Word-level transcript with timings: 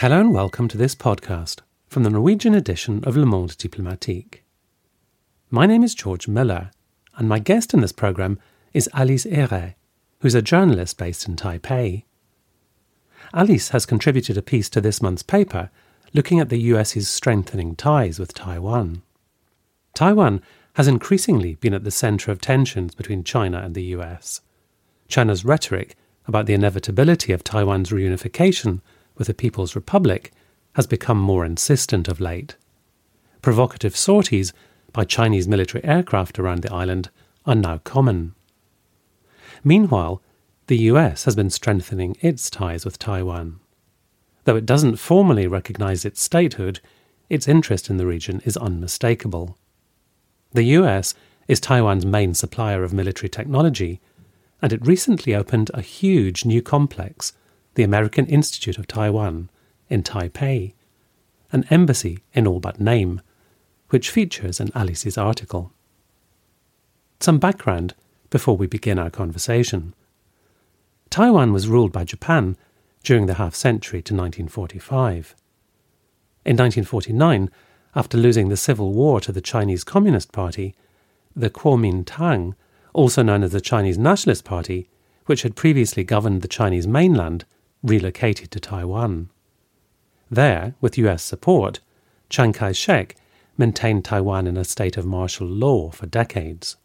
Hello 0.00 0.18
and 0.18 0.32
welcome 0.32 0.66
to 0.68 0.78
this 0.78 0.94
podcast 0.94 1.58
from 1.86 2.04
the 2.04 2.08
Norwegian 2.08 2.54
edition 2.54 3.04
of 3.04 3.18
Le 3.18 3.26
Monde 3.26 3.54
Diplomatique. 3.58 4.42
My 5.50 5.66
name 5.66 5.84
is 5.84 5.94
George 5.94 6.26
Miller, 6.26 6.70
and 7.18 7.28
my 7.28 7.38
guest 7.38 7.74
in 7.74 7.82
this 7.82 7.92
programme 7.92 8.38
is 8.72 8.88
Alice 8.94 9.26
Ehre, 9.26 9.74
who's 10.20 10.34
a 10.34 10.40
journalist 10.40 10.96
based 10.96 11.28
in 11.28 11.36
Taipei. 11.36 12.04
Alice 13.34 13.68
has 13.68 13.84
contributed 13.84 14.38
a 14.38 14.42
piece 14.42 14.70
to 14.70 14.80
this 14.80 15.02
month's 15.02 15.22
paper 15.22 15.68
looking 16.14 16.40
at 16.40 16.48
the 16.48 16.62
US's 16.72 17.06
strengthening 17.06 17.76
ties 17.76 18.18
with 18.18 18.32
Taiwan. 18.32 19.02
Taiwan 19.92 20.40
has 20.76 20.88
increasingly 20.88 21.56
been 21.56 21.74
at 21.74 21.84
the 21.84 21.90
centre 21.90 22.32
of 22.32 22.40
tensions 22.40 22.94
between 22.94 23.22
China 23.22 23.58
and 23.58 23.74
the 23.74 23.84
US. 23.96 24.40
China's 25.08 25.44
rhetoric 25.44 25.94
about 26.26 26.46
the 26.46 26.54
inevitability 26.54 27.34
of 27.34 27.44
Taiwan's 27.44 27.90
reunification 27.90 28.80
with 29.20 29.26
the 29.26 29.34
People's 29.34 29.76
Republic 29.76 30.32
has 30.76 30.86
become 30.86 31.20
more 31.20 31.44
insistent 31.44 32.08
of 32.08 32.20
late. 32.20 32.56
Provocative 33.42 33.94
sorties 33.94 34.54
by 34.94 35.04
Chinese 35.04 35.46
military 35.46 35.84
aircraft 35.84 36.38
around 36.38 36.62
the 36.62 36.72
island 36.72 37.10
are 37.44 37.54
now 37.54 37.76
common. 37.84 38.34
Meanwhile, 39.62 40.22
the 40.68 40.78
US 40.92 41.24
has 41.26 41.36
been 41.36 41.50
strengthening 41.50 42.16
its 42.22 42.48
ties 42.48 42.86
with 42.86 42.98
Taiwan. 42.98 43.60
Though 44.44 44.56
it 44.56 44.64
doesn't 44.64 44.96
formally 44.96 45.46
recognize 45.46 46.06
its 46.06 46.22
statehood, 46.22 46.80
its 47.28 47.46
interest 47.46 47.90
in 47.90 47.98
the 47.98 48.06
region 48.06 48.40
is 48.46 48.56
unmistakable. 48.56 49.58
The 50.52 50.64
US 50.78 51.12
is 51.46 51.60
Taiwan's 51.60 52.06
main 52.06 52.32
supplier 52.32 52.82
of 52.84 52.94
military 52.94 53.28
technology, 53.28 54.00
and 54.62 54.72
it 54.72 54.86
recently 54.86 55.34
opened 55.34 55.70
a 55.74 55.82
huge 55.82 56.46
new 56.46 56.62
complex 56.62 57.34
the 57.74 57.82
American 57.82 58.26
Institute 58.26 58.78
of 58.78 58.86
Taiwan 58.86 59.48
in 59.88 60.02
Taipei, 60.02 60.74
an 61.52 61.64
embassy 61.70 62.18
in 62.32 62.46
all 62.46 62.60
but 62.60 62.80
name, 62.80 63.20
which 63.90 64.10
features 64.10 64.60
in 64.60 64.70
Alice's 64.74 65.18
article. 65.18 65.72
Some 67.18 67.38
background 67.38 67.94
before 68.30 68.56
we 68.56 68.66
begin 68.66 68.98
our 68.98 69.10
conversation. 69.10 69.94
Taiwan 71.10 71.52
was 71.52 71.68
ruled 71.68 71.92
by 71.92 72.04
Japan 72.04 72.56
during 73.02 73.26
the 73.26 73.34
half 73.34 73.54
century 73.54 74.00
to 74.02 74.14
1945. 74.14 75.34
In 76.44 76.56
1949, 76.56 77.50
after 77.94 78.16
losing 78.16 78.48
the 78.48 78.56
civil 78.56 78.92
war 78.92 79.20
to 79.20 79.32
the 79.32 79.40
Chinese 79.40 79.82
Communist 79.82 80.32
Party, 80.32 80.74
the 81.34 81.50
Kuomintang, 81.50 82.54
also 82.92 83.22
known 83.22 83.42
as 83.42 83.52
the 83.52 83.60
Chinese 83.60 83.98
Nationalist 83.98 84.44
Party, 84.44 84.88
which 85.26 85.42
had 85.42 85.56
previously 85.56 86.04
governed 86.04 86.42
the 86.42 86.48
Chinese 86.48 86.86
mainland, 86.86 87.44
relocated 87.82 88.50
to 88.50 88.60
Taiwan. 88.60 89.30
There, 90.30 90.74
with 90.80 90.98
US 90.98 91.22
support, 91.22 91.80
Chiang 92.28 92.52
Kai 92.52 92.72
shek 92.72 93.16
maintained 93.56 94.04
Taiwan 94.04 94.46
in 94.46 94.56
a 94.56 94.64
state 94.64 94.96
of 94.96 95.04
martial 95.04 95.46
law 95.46 95.90
for 95.90 96.06
decades. 96.06 96.76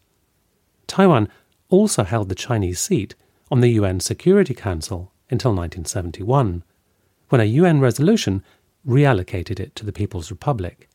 Taiwan 0.88 1.30
also 1.70 2.04
held 2.04 2.30
the 2.30 2.36
Chinese 2.36 2.80
seat 2.80 3.16
on 3.52 3.62
the 3.62 3.70
UN 3.70 4.00
Security 4.00 4.54
Council 4.54 5.12
until 5.30 5.52
1971, 5.52 6.64
when 7.30 7.42
a 7.42 7.46
UN 7.46 7.80
resolution 7.80 8.44
reallocated 8.88 9.60
it 9.60 9.76
to 9.76 9.86
the 9.86 9.94
People's 9.94 10.30
Republic, 10.32 10.90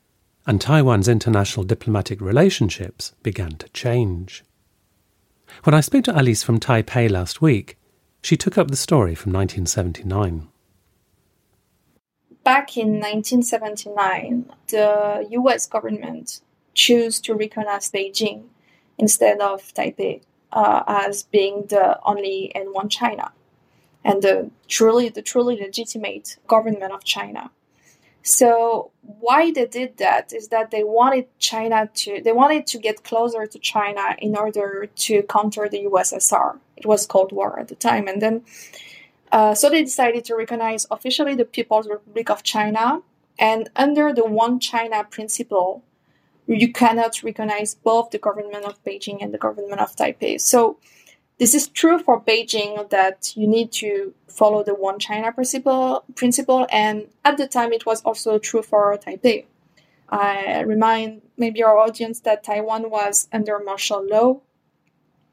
and 0.47 0.61
Taiwan's 0.61 1.09
international 1.09 1.65
diplomatic 1.65 2.21
relationships 2.21 3.13
began 3.23 3.53
to 3.53 3.69
change. 3.71 4.45
When 5.65 5.75
I 5.75 5.81
spoke 5.81 6.05
to 6.05 6.17
Alice 6.17 6.43
from 6.43 6.61
Taipei 6.61 7.11
last 7.11 7.43
week, 7.43 7.77
she 8.23 8.37
took 8.37 8.59
up 8.59 8.69
the 8.69 8.77
story 8.77 9.15
from 9.15 9.33
1979. 9.33 10.49
Back 12.45 12.77
in 12.77 13.01
1979, 13.01 14.51
the 14.69 15.27
US 15.31 15.67
government 15.67 16.41
chose 16.75 17.21
to 17.21 17.35
recognize 17.35 17.91
Beijing 17.91 18.45
instead 18.99 19.41
of 19.41 19.63
Taipei 19.75 20.23
uh, 20.53 20.83
as 20.87 21.23
being 21.25 21.67
the 21.69 21.99
only 22.05 22.55
and 22.55 22.73
one 22.73 22.89
China 22.89 23.33
and 24.05 24.23
the 24.23 24.51
truly 24.69 25.09
the 25.09 25.23
truly 25.23 25.57
legitimate 25.57 26.37
government 26.47 26.93
of 26.93 27.05
China. 27.05 27.51
So 28.23 28.91
why 29.03 29.51
they 29.51 29.67
did 29.67 29.97
that 29.99 30.33
is 30.33 30.49
that 30.49 30.71
they 30.71 30.85
wanted 30.85 31.27
China 31.39 31.89
to 31.95 32.21
they 32.23 32.33
wanted 32.33 32.67
to 32.69 32.79
get 32.79 33.03
closer 33.03 33.47
to 33.47 33.59
China 33.59 34.15
in 34.19 34.37
order 34.37 34.87
to 34.95 35.23
counter 35.23 35.69
the 35.69 35.85
USSR. 35.87 36.59
It 36.77 36.87
was 36.87 37.07
Cold 37.07 37.33
War 37.33 37.59
at 37.59 37.69
the 37.69 37.75
time, 37.75 38.09
and 38.09 38.21
then 38.21 38.43
uh, 39.33 39.55
so 39.55 39.71
they 39.71 39.83
decided 39.83 40.25
to 40.27 40.35
recognize 40.35 40.87
officially 40.91 41.35
the 41.35 41.45
People's 41.45 41.89
Republic 41.89 42.31
of 42.31 42.43
China, 42.43 43.01
and 43.39 43.71
under 43.77 44.13
the 44.13 44.25
One 44.25 44.61
China 44.61 45.05
principle, 45.05 45.83
you 46.47 46.73
cannot 46.73 47.23
recognize 47.23 47.75
both 47.75 48.11
the 48.11 48.19
government 48.19 48.65
of 48.65 48.83
Beijing 48.85 49.23
and 49.23 49.33
the 49.33 49.39
government 49.39 49.81
of 49.81 49.95
Taipei. 49.95 50.41
So 50.41 50.79
this 51.41 51.55
is 51.55 51.69
true 51.69 51.99
for 51.99 52.21
Beijing 52.21 52.91
that 52.91 53.35
you 53.35 53.47
need 53.49 53.73
to 53.73 54.13
follow 54.29 54.63
the 54.63 54.75
one 54.75 54.99
China 54.99 55.33
principle, 55.33 56.05
principle 56.15 56.67
and 56.71 57.09
at 57.25 57.39
the 57.39 57.49
time 57.49 57.73
it 57.73 57.87
was 57.87 58.03
also 58.03 58.39
true 58.39 58.63
for 58.63 58.97
Taipei. 58.99 59.47
I 60.11 60.61
remind 60.61 61.23
maybe 61.39 61.63
our 61.63 61.79
audience 61.79 62.21
that 62.21 62.45
Taiwan 62.45 62.91
was 62.91 63.27
under 63.33 63.59
martial 63.59 64.07
law, 64.07 64.41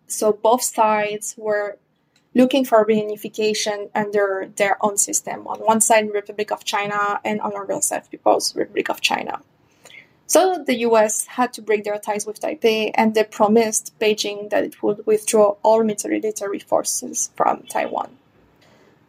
so 0.07 0.31
both 0.31 0.63
sides 0.63 1.35
were 1.37 1.77
looking 2.33 2.63
for 2.63 2.85
reunification 2.85 3.89
under 3.93 4.49
their 4.55 4.77
own 4.85 4.95
system. 4.95 5.45
On 5.47 5.59
one 5.59 5.81
side, 5.81 6.09
Republic 6.13 6.51
of 6.51 6.63
China, 6.63 7.19
and 7.25 7.41
on 7.41 7.51
the 7.51 7.57
other 7.57 7.81
side, 7.81 8.09
People's 8.09 8.55
Republic 8.55 8.89
of 8.89 9.01
China. 9.01 9.41
So 10.27 10.61
the 10.61 10.79
US 10.79 11.25
had 11.25 11.53
to 11.53 11.61
break 11.61 11.85
their 11.85 11.97
ties 11.97 12.25
with 12.27 12.41
Taipei 12.41 12.91
and 12.93 13.15
they 13.15 13.23
promised 13.23 13.97
Beijing 13.97 14.49
that 14.49 14.65
it 14.65 14.83
would 14.83 15.05
withdraw 15.05 15.55
all 15.63 15.83
military 15.83 16.59
forces 16.59 17.31
from 17.37 17.63
Taiwan. 17.69 18.09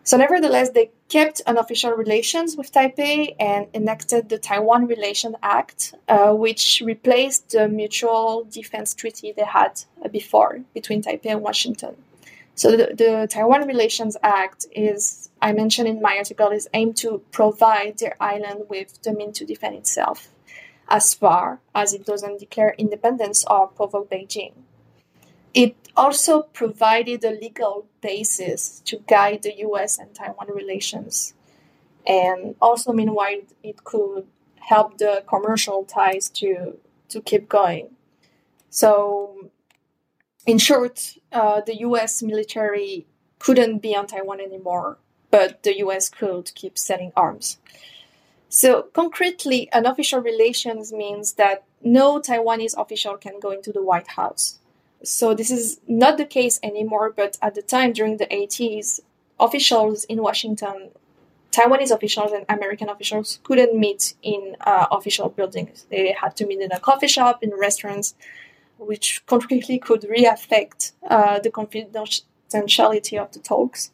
So, 0.05 0.17
nevertheless, 0.17 0.71
they 0.71 0.91
kept 1.11 1.43
unofficial 1.47 1.91
relations 1.91 2.57
with 2.57 2.73
Taipei 2.73 3.35
and 3.39 3.67
enacted 3.75 4.31
the 4.31 4.39
Taiwan 4.39 4.87
Relation 4.87 5.37
Act, 5.43 5.95
uh, 6.09 6.33
which 6.33 6.83
replaced 6.83 7.51
the 7.51 7.69
mutual 7.69 8.47
defense 8.51 8.95
treaty 8.95 9.33
they 9.33 9.45
had 9.45 9.83
before 10.11 10.61
between 10.73 11.03
Taipei 11.03 11.33
and 11.33 11.43
Washington. 11.43 11.95
So, 12.55 12.71
the, 12.71 12.95
the 12.95 13.29
Taiwan 13.29 13.67
Relations 13.67 14.17
Act 14.23 14.65
is, 14.73 15.29
I 15.43 15.53
mentioned 15.53 15.89
in 15.89 16.01
my 16.01 16.17
article, 16.17 16.49
is 16.53 16.71
aimed 16.73 16.97
to 16.99 17.21
provide 17.31 17.99
the 17.99 18.23
island 18.23 18.65
with 18.71 19.03
the 19.03 19.13
means 19.13 19.37
to 19.41 19.45
defend 19.45 19.75
itself 19.75 20.29
as 20.89 21.15
far 21.15 21.61
as 21.75 21.93
it 21.93 22.05
doesn't 22.05 22.41
declare 22.41 22.75
independence 22.79 23.45
or 23.49 23.69
provoke 23.69 24.11
Beijing. 24.11 24.53
It 25.55 25.77
also 25.97 26.43
provided 26.43 27.25
a 27.25 27.31
legal 27.31 27.87
basis 28.01 28.81
to 28.87 28.99
guide 29.09 29.43
the 29.43 29.55
US 29.67 29.99
and 29.99 30.15
Taiwan 30.15 30.49
relations. 30.55 31.35
And 32.07 32.55
also, 32.61 32.93
meanwhile, 32.93 33.41
it 33.63 33.85
could 33.85 34.27
help 34.61 34.99
the 34.99 35.25
commercial 35.27 35.85
ties 35.85 36.31
to, 36.31 36.79
to 37.09 37.21
keep 37.21 37.49
going. 37.49 37.91
So, 38.71 39.51
in 40.47 40.59
short, 40.59 41.17
uh, 41.33 41.61
the 41.61 41.81
US 41.81 42.23
military 42.23 43.07
couldn't 43.39 43.79
be 43.79 43.95
on 43.95 44.07
Taiwan 44.07 44.41
anymore, 44.41 44.99
but 45.31 45.63
the 45.63 45.79
US 45.79 46.09
could 46.09 46.55
keep 46.55 46.79
selling 46.79 47.13
arms. 47.17 47.59
So, 48.49 48.83
concretely, 48.95 49.71
unofficial 49.73 50.21
relations 50.21 50.93
means 50.93 51.35
that 51.35 51.65
no 51.83 52.19
Taiwanese 52.19 52.75
official 52.79 53.17
can 53.17 53.41
go 53.41 53.51
into 53.51 53.73
the 53.73 53.83
White 53.83 54.09
House. 54.09 54.59
So, 55.03 55.35
this 55.35 55.51
is 55.51 55.81
not 55.87 56.17
the 56.17 56.25
case 56.25 56.59
anymore, 56.63 57.13
but 57.15 57.39
at 57.43 57.55
the 57.55 57.63
time 57.63 57.93
during 57.93 58.17
the 58.17 58.27
80s, 58.27 59.01
officials 59.39 60.05
in 60.05 60.23
Washington, 60.23 60.91
Taiwanese 61.53 61.91
officials 61.91 62.33
and 62.33 62.45
American 62.49 62.89
officials 62.89 63.41
couldn't 63.43 63.79
meet 63.79 64.15
in 64.23 64.57
uh, 64.61 64.87
official 64.91 65.29
buildings. 65.29 65.87
They 65.91 66.13
had 66.13 66.37
to 66.37 66.47
meet 66.47 66.61
in 66.61 66.73
a 66.73 66.81
coffee 66.81 67.07
shop, 67.07 67.43
in 67.43 67.51
restaurants, 67.51 68.15
which 68.79 69.23
concretely 69.27 69.79
could 69.79 70.05
re 70.09 70.25
affect 70.25 70.93
uh, 71.09 71.39
the 71.41 71.51
confidentiality 71.51 73.21
of 73.21 73.33
the 73.33 73.41
talks. 73.41 73.91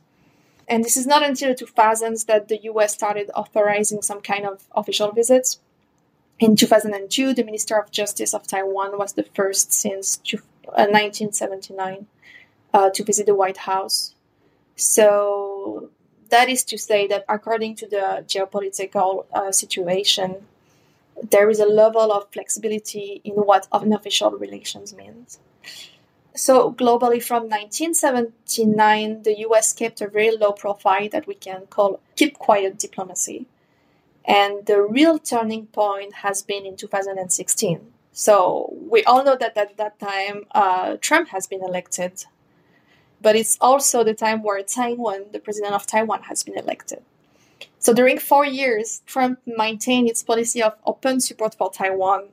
And 0.68 0.84
this 0.84 0.96
is 0.96 1.06
not 1.06 1.22
until 1.22 1.54
the 1.54 1.64
2000s 1.64 2.26
that 2.26 2.48
the 2.48 2.58
US 2.64 2.94
started 2.94 3.30
authorizing 3.34 4.02
some 4.02 4.20
kind 4.20 4.46
of 4.46 4.64
official 4.74 5.12
visits. 5.12 5.60
In 6.38 6.56
2002, 6.56 7.34
the 7.34 7.44
Minister 7.44 7.78
of 7.78 7.90
Justice 7.90 8.34
of 8.34 8.46
Taiwan 8.46 8.98
was 8.98 9.12
the 9.12 9.24
first 9.34 9.72
since 9.72 10.20
1979 10.64 12.06
uh, 12.72 12.76
uh, 12.76 12.90
to 12.90 13.04
visit 13.04 13.26
the 13.26 13.34
White 13.34 13.58
House. 13.58 14.14
So 14.76 15.90
that 16.30 16.48
is 16.48 16.64
to 16.64 16.78
say 16.78 17.06
that 17.06 17.24
according 17.28 17.76
to 17.76 17.88
the 17.88 18.24
geopolitical 18.26 19.26
uh, 19.32 19.52
situation, 19.52 20.46
there 21.30 21.48
is 21.48 21.60
a 21.60 21.66
level 21.66 22.12
of 22.12 22.32
flexibility 22.32 23.20
in 23.24 23.34
what 23.34 23.68
unofficial 23.70 24.32
relations 24.32 24.94
means. 24.94 25.38
So, 26.36 26.72
globally, 26.72 27.22
from 27.22 27.44
1979, 27.44 29.22
the 29.22 29.38
US 29.46 29.72
kept 29.72 30.00
a 30.00 30.08
very 30.08 30.36
low 30.36 30.52
profile 30.52 31.08
that 31.10 31.26
we 31.26 31.34
can 31.34 31.66
call 31.66 32.00
keep 32.16 32.38
quiet 32.38 32.78
diplomacy. 32.78 33.46
And 34.24 34.66
the 34.66 34.80
real 34.80 35.18
turning 35.18 35.66
point 35.66 36.14
has 36.16 36.42
been 36.42 36.66
in 36.66 36.76
2016. 36.76 37.92
So 38.12 38.72
we 38.88 39.04
all 39.04 39.24
know 39.24 39.36
that 39.36 39.56
at 39.56 39.76
that 39.76 39.98
time, 39.98 40.44
uh, 40.52 40.96
Trump 41.00 41.28
has 41.28 41.46
been 41.46 41.62
elected. 41.62 42.24
But 43.20 43.36
it's 43.36 43.58
also 43.60 44.04
the 44.04 44.14
time 44.14 44.42
where 44.42 44.62
Taiwan, 44.62 45.26
the 45.32 45.40
president 45.40 45.74
of 45.74 45.86
Taiwan, 45.86 46.22
has 46.22 46.42
been 46.42 46.56
elected. 46.56 47.02
So 47.78 47.92
during 47.92 48.18
four 48.18 48.46
years, 48.46 49.02
Trump 49.04 49.40
maintained 49.46 50.08
its 50.08 50.22
policy 50.22 50.62
of 50.62 50.74
open 50.86 51.20
support 51.20 51.54
for 51.54 51.70
Taiwan, 51.70 52.28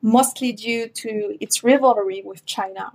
mostly 0.00 0.52
due 0.52 0.88
to 0.88 1.36
its 1.40 1.64
rivalry 1.64 2.22
with 2.24 2.46
China, 2.46 2.92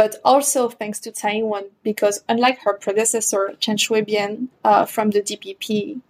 but 0.00 0.16
also 0.24 0.70
thanks 0.70 0.98
to 0.98 1.12
Taiwan, 1.12 1.64
because 1.82 2.24
unlike 2.26 2.60
her 2.60 2.72
predecessor, 2.72 3.54
Chen 3.60 3.76
Shui-bian 3.76 4.48
uh, 4.64 4.86
from 4.86 5.10
the 5.10 5.20
DPP, 5.20 6.00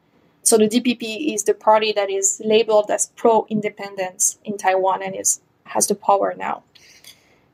so 0.45 0.57
the 0.57 0.69
DPP 0.69 1.35
is 1.35 1.43
the 1.43 1.55
party 1.55 1.91
that 1.95 2.09
is 2.09 2.41
labeled 2.45 2.89
as 2.89 3.11
pro-independence 3.17 4.39
in 4.45 4.57
Taiwan 4.57 5.03
and 5.03 5.17
is 5.17 5.41
has 5.65 5.89
the 5.89 5.97
power 5.97 6.37
now. 6.39 6.63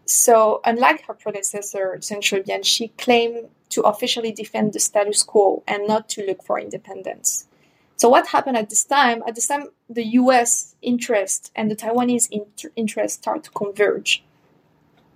So 0.04 0.60
unlike 0.66 1.06
her 1.06 1.14
predecessor, 1.14 1.98
Chen 2.02 2.20
Shui-bian, 2.20 2.66
she 2.66 2.88
claimed 2.98 3.48
to 3.70 3.80
officially 3.80 4.30
defend 4.30 4.74
the 4.74 4.80
status 4.80 5.22
quo 5.22 5.62
and 5.66 5.88
not 5.88 6.10
to 6.10 6.26
look 6.26 6.42
for 6.42 6.60
independence. 6.60 7.48
So 7.96 8.10
what 8.10 8.26
happened 8.26 8.58
at 8.58 8.68
this 8.68 8.84
time? 8.84 9.22
At 9.26 9.36
this 9.36 9.48
time, 9.48 9.68
the 9.88 10.04
U.S. 10.20 10.74
interest 10.82 11.50
and 11.56 11.70
the 11.70 11.76
Taiwanese 11.76 12.28
inter- 12.30 12.72
interest 12.76 13.20
start 13.20 13.44
to 13.44 13.50
converge. 13.52 14.22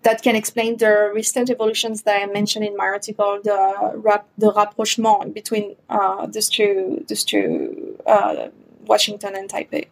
That 0.03 0.23
can 0.23 0.35
explain 0.35 0.79
the 0.79 1.11
recent 1.15 1.51
evolutions 1.51 2.03
that 2.03 2.23
I 2.23 2.27
mentioned 2.27 2.65
in 2.65 2.77
my 2.77 2.85
article, 2.85 3.41
the 3.45 3.93
rap- 3.97 4.29
the 4.39 4.53
rapprochement 4.53 5.35
between 5.35 5.77
uh, 5.91 6.27
these 6.27 6.49
two, 6.49 7.05
these 7.07 7.23
two 7.23 7.99
uh, 8.07 8.49
Washington 8.87 9.37
and 9.37 9.49
Taipei, 9.49 9.89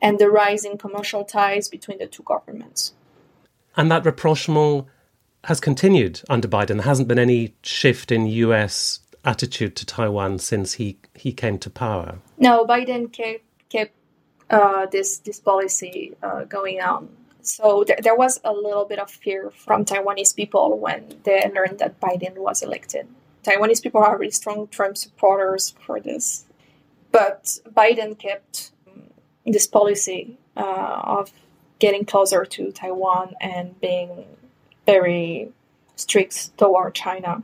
and 0.00 0.18
the 0.18 0.30
rise 0.30 0.64
in 0.64 0.78
commercial 0.78 1.24
ties 1.24 1.68
between 1.68 1.98
the 1.98 2.06
two 2.06 2.22
governments. 2.22 2.94
And 3.76 3.90
that 3.90 4.06
rapprochement 4.06 4.86
has 5.44 5.60
continued 5.60 6.22
under 6.28 6.48
Biden. 6.48 6.76
There 6.76 6.82
hasn't 6.82 7.08
been 7.08 7.18
any 7.18 7.54
shift 7.62 8.12
in 8.12 8.26
US 8.26 9.00
attitude 9.24 9.76
to 9.76 9.86
Taiwan 9.86 10.38
since 10.38 10.74
he, 10.74 10.98
he 11.14 11.32
came 11.32 11.58
to 11.58 11.70
power. 11.70 12.18
No, 12.38 12.64
Biden 12.64 13.12
kept, 13.12 13.44
kept 13.68 13.92
uh, 14.50 14.86
this 14.86 15.18
this 15.18 15.40
policy 15.40 16.14
uh, 16.22 16.44
going 16.44 16.80
on. 16.80 17.08
So 17.42 17.84
th- 17.84 18.00
there 18.02 18.14
was 18.14 18.40
a 18.44 18.52
little 18.52 18.84
bit 18.84 18.98
of 18.98 19.10
fear 19.10 19.50
from 19.50 19.84
Taiwanese 19.84 20.34
people 20.34 20.78
when 20.78 21.20
they 21.24 21.50
learned 21.54 21.78
that 21.80 22.00
Biden 22.00 22.36
was 22.38 22.62
elected. 22.62 23.08
Taiwanese 23.44 23.82
people 23.82 24.02
are 24.02 24.16
really 24.16 24.30
strong 24.30 24.68
Trump 24.68 24.96
supporters 24.96 25.74
for 25.84 26.00
this, 26.00 26.44
but 27.10 27.58
Biden 27.74 28.16
kept 28.16 28.70
um, 28.86 29.10
this 29.44 29.66
policy 29.66 30.38
uh, 30.56 31.00
of 31.02 31.32
getting 31.80 32.04
closer 32.04 32.44
to 32.44 32.70
Taiwan 32.70 33.34
and 33.40 33.80
being 33.80 34.24
very 34.86 35.50
strict 35.96 36.56
toward 36.56 36.94
China. 36.94 37.42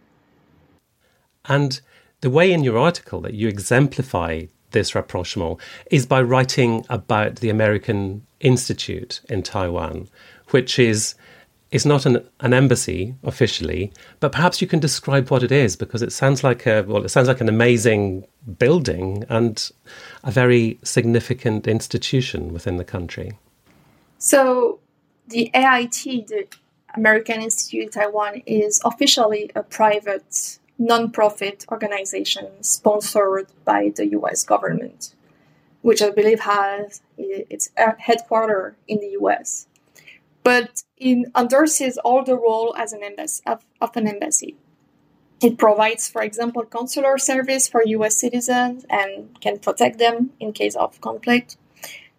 And 1.45 1.81
the 2.21 2.31
way 2.31 2.53
in 2.53 2.63
your 2.63 2.79
article 2.79 3.21
that 3.23 3.35
you 3.35 3.49
exemplify 3.49 4.47
this 4.71 4.95
rapprochement 4.95 5.59
is 5.91 6.07
by 6.07 6.23
writing 6.23 6.85
about 6.89 7.37
the 7.37 7.51
American 7.51 8.27
Institute 8.41 9.21
in 9.29 9.43
Taiwan, 9.43 10.09
which 10.51 10.79
is 10.79 11.15
is 11.71 11.85
not 11.85 12.07
an, 12.07 12.27
an 12.41 12.55
embassy 12.55 13.15
officially, 13.25 13.93
but 14.21 14.33
perhaps 14.33 14.63
you 14.63 14.67
can 14.67 14.81
describe 14.81 15.31
what 15.31 15.43
it 15.43 15.53
is 15.53 15.77
because 15.77 16.01
it 16.01 16.13
sounds 16.13 16.43
like 16.43 16.67
a 16.67 16.83
well, 16.87 17.05
it 17.05 17.11
sounds 17.11 17.29
like 17.29 17.41
an 17.41 17.49
amazing 17.49 18.27
building 18.59 19.25
and 19.29 19.71
a 20.25 20.31
very 20.31 20.79
significant 20.83 21.67
institution 21.69 22.53
within 22.53 22.77
the 22.79 22.85
country. 22.85 23.33
So 24.19 24.81
the 25.29 25.51
AIT, 25.55 26.27
the 26.29 26.47
American 26.95 27.43
Institute 27.43 27.85
in 27.85 27.91
Taiwan 27.91 28.43
is 28.47 28.81
officially 28.85 29.51
a 29.55 29.63
private 29.63 30.59
non-profit 30.79 31.67
organization 31.71 32.63
sponsored 32.63 33.49
by 33.65 33.93
the 33.95 34.07
US 34.19 34.45
government, 34.45 35.15
which 35.83 36.01
I 36.01 36.11
believe 36.11 36.41
has 36.41 37.03
its 37.17 37.71
headquarters 37.77 38.75
in 38.87 39.01
the 39.01 39.17
US. 39.21 39.67
But 40.45 40.85
it 40.97 41.29
endorses 41.37 41.99
all 41.99 42.25
the 42.25 42.37
role 42.37 42.75
as 42.79 42.93
an 42.93 43.03
embassy 43.03 43.43
of, 43.47 43.65
of 43.81 43.97
an 43.97 44.07
embassy. 44.07 44.57
It 45.41 45.59
provides, 45.59 46.09
for 46.09 46.23
example, 46.23 46.65
consular 46.65 47.19
service 47.19 47.69
for 47.69 47.83
US 47.85 48.17
citizens 48.17 48.87
and 48.89 49.41
can 49.41 49.59
protect 49.59 49.99
them 49.99 50.31
in 50.41 50.53
case 50.53 50.75
of 50.75 51.01
conflict. 51.01 51.57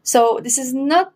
So 0.04 0.40
this 0.42 0.58
is 0.58 0.74
not 0.74 1.14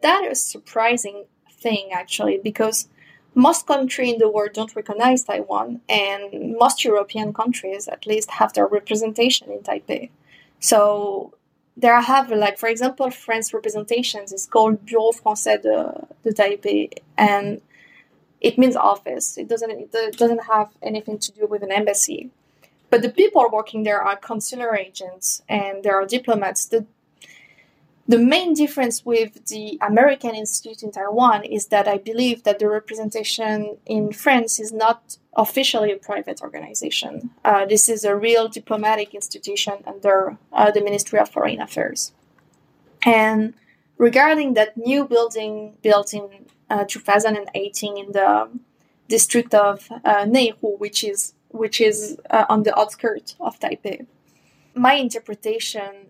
that 0.00 0.26
a 0.30 0.34
surprising 0.34 1.24
thing 1.50 1.90
actually 1.92 2.38
because 2.42 2.88
most 3.38 3.68
countries 3.68 4.14
in 4.14 4.18
the 4.18 4.28
world 4.28 4.52
don't 4.52 4.74
recognize 4.74 5.22
Taiwan, 5.22 5.80
and 5.88 6.56
most 6.58 6.84
European 6.84 7.32
countries 7.32 7.86
at 7.86 8.04
least 8.04 8.32
have 8.32 8.52
their 8.52 8.66
representation 8.66 9.50
in 9.52 9.60
Taipei. 9.60 10.10
So 10.58 11.34
there 11.76 11.98
have 12.00 12.32
like 12.32 12.58
for 12.58 12.68
example 12.68 13.08
France 13.10 13.54
representations 13.54 14.32
is 14.32 14.44
called 14.46 14.84
Bureau 14.84 15.12
Français 15.12 15.62
de, 15.62 15.76
de 16.24 16.32
Taipei 16.32 16.90
and 17.16 17.60
it 18.40 18.58
means 18.58 18.74
office. 18.74 19.38
It 19.38 19.48
doesn't 19.48 19.70
it 19.70 20.16
doesn't 20.22 20.44
have 20.54 20.70
anything 20.82 21.18
to 21.20 21.30
do 21.32 21.46
with 21.46 21.62
an 21.62 21.70
embassy. 21.70 22.30
But 22.90 23.02
the 23.02 23.10
people 23.20 23.48
working 23.52 23.84
there 23.84 24.02
are 24.02 24.16
consular 24.16 24.74
agents 24.74 25.42
and 25.48 25.84
there 25.84 25.96
are 26.00 26.06
diplomats. 26.06 26.66
The 26.66 26.86
the 28.08 28.18
main 28.18 28.54
difference 28.54 29.04
with 29.04 29.46
the 29.48 29.78
American 29.82 30.34
Institute 30.34 30.82
in 30.82 30.90
Taiwan 30.90 31.44
is 31.44 31.66
that 31.66 31.86
I 31.86 31.98
believe 31.98 32.42
that 32.44 32.58
the 32.58 32.68
representation 32.68 33.76
in 33.84 34.12
France 34.12 34.58
is 34.58 34.72
not 34.72 35.18
officially 35.36 35.92
a 35.92 35.96
private 35.96 36.40
organization. 36.40 37.30
Uh, 37.44 37.66
this 37.66 37.86
is 37.86 38.04
a 38.04 38.16
real 38.16 38.48
diplomatic 38.48 39.14
institution 39.14 39.74
under 39.86 40.38
uh, 40.54 40.70
the 40.70 40.80
Ministry 40.80 41.18
of 41.18 41.28
Foreign 41.28 41.60
Affairs. 41.60 42.12
And 43.04 43.52
regarding 43.98 44.54
that 44.54 44.78
new 44.78 45.04
building 45.04 45.76
built 45.82 46.14
in 46.14 46.46
uh, 46.70 46.84
2018 46.88 47.98
in 47.98 48.12
the 48.12 48.48
district 49.08 49.52
of 49.52 49.86
uh, 49.90 50.24
Neihu, 50.24 50.78
which 50.78 51.04
is 51.04 51.34
which 51.50 51.80
is 51.80 52.18
uh, 52.30 52.44
on 52.48 52.62
the 52.62 52.78
outskirts 52.78 53.34
of 53.40 53.58
Taipei, 53.58 54.06
my 54.74 54.94
interpretation 54.94 56.08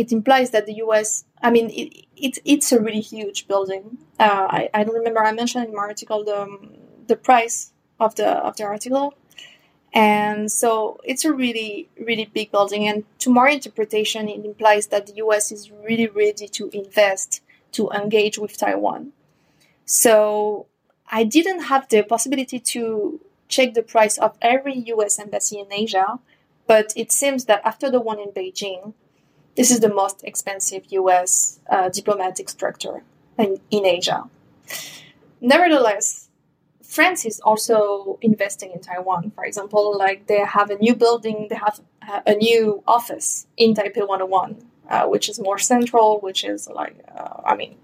it 0.00 0.12
implies 0.12 0.50
that 0.50 0.64
the 0.66 0.76
U.S. 0.84 1.24
I 1.42 1.50
mean, 1.50 1.68
it, 1.70 2.06
it 2.16 2.38
it's 2.44 2.72
a 2.72 2.80
really 2.80 3.00
huge 3.00 3.46
building. 3.46 3.98
Uh, 4.18 4.46
I 4.58 4.70
I 4.72 4.84
don't 4.84 4.94
remember. 4.94 5.20
I 5.22 5.32
mentioned 5.32 5.66
in 5.66 5.74
my 5.74 5.82
article 5.92 6.24
the 6.24 6.40
um, 6.42 6.76
the 7.06 7.16
price 7.16 7.72
of 7.98 8.14
the 8.14 8.28
of 8.48 8.56
the 8.56 8.64
article, 8.64 9.14
and 9.92 10.50
so 10.50 10.98
it's 11.04 11.24
a 11.24 11.32
really 11.32 11.88
really 12.08 12.26
big 12.38 12.50
building. 12.50 12.88
And 12.88 13.04
to 13.18 13.30
my 13.30 13.50
interpretation, 13.50 14.28
it 14.28 14.44
implies 14.44 14.86
that 14.88 15.06
the 15.06 15.16
U.S. 15.24 15.52
is 15.52 15.70
really 15.70 16.08
ready 16.08 16.48
to 16.48 16.70
invest 16.72 17.42
to 17.72 17.90
engage 17.90 18.38
with 18.38 18.56
Taiwan. 18.56 19.12
So 19.84 20.66
I 21.10 21.24
didn't 21.24 21.62
have 21.72 21.88
the 21.88 22.02
possibility 22.02 22.58
to 22.74 23.20
check 23.48 23.74
the 23.74 23.82
price 23.82 24.16
of 24.16 24.38
every 24.40 24.76
U.S. 24.94 25.18
embassy 25.18 25.58
in 25.58 25.72
Asia, 25.72 26.20
but 26.66 26.92
it 26.96 27.12
seems 27.12 27.44
that 27.46 27.60
after 27.64 27.90
the 27.90 28.00
one 28.00 28.20
in 28.20 28.30
Beijing, 28.30 28.94
this 29.60 29.70
is 29.70 29.80
the 29.80 29.92
most 29.92 30.24
expensive 30.24 30.82
US 31.00 31.60
uh, 31.68 31.90
diplomatic 31.90 32.48
structure 32.48 33.02
in, 33.36 33.60
in 33.70 33.84
Asia. 33.84 34.24
Nevertheless, 35.42 36.30
France 36.82 37.26
is 37.26 37.40
also 37.40 38.18
investing 38.22 38.70
in 38.72 38.80
Taiwan. 38.80 39.32
For 39.34 39.44
example, 39.44 39.84
like 39.98 40.28
they 40.28 40.42
have 40.58 40.70
a 40.70 40.76
new 40.76 40.94
building, 40.94 41.48
they 41.50 41.56
have 41.56 41.78
a 42.32 42.34
new 42.36 42.82
office 42.86 43.46
in 43.58 43.74
Taipei 43.74 44.08
101, 44.08 44.64
uh, 44.88 45.06
which 45.08 45.28
is 45.28 45.38
more 45.38 45.58
central, 45.58 46.20
which 46.20 46.42
is 46.42 46.66
like, 46.66 46.96
uh, 47.14 47.42
I 47.44 47.54
mean, 47.54 47.76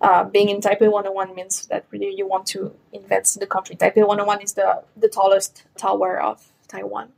uh, 0.00 0.24
being 0.24 0.48
in 0.48 0.60
Taipei 0.60 0.90
101 0.90 1.36
means 1.36 1.66
that 1.66 1.84
really 1.92 2.12
you 2.16 2.26
want 2.26 2.46
to 2.46 2.74
invest 2.92 3.36
in 3.36 3.40
the 3.40 3.46
country. 3.46 3.76
Taipei 3.76 4.04
101 4.04 4.42
is 4.42 4.54
the, 4.54 4.82
the 4.96 5.08
tallest 5.08 5.62
tower 5.76 6.20
of 6.20 6.50
Taiwan. 6.66 7.12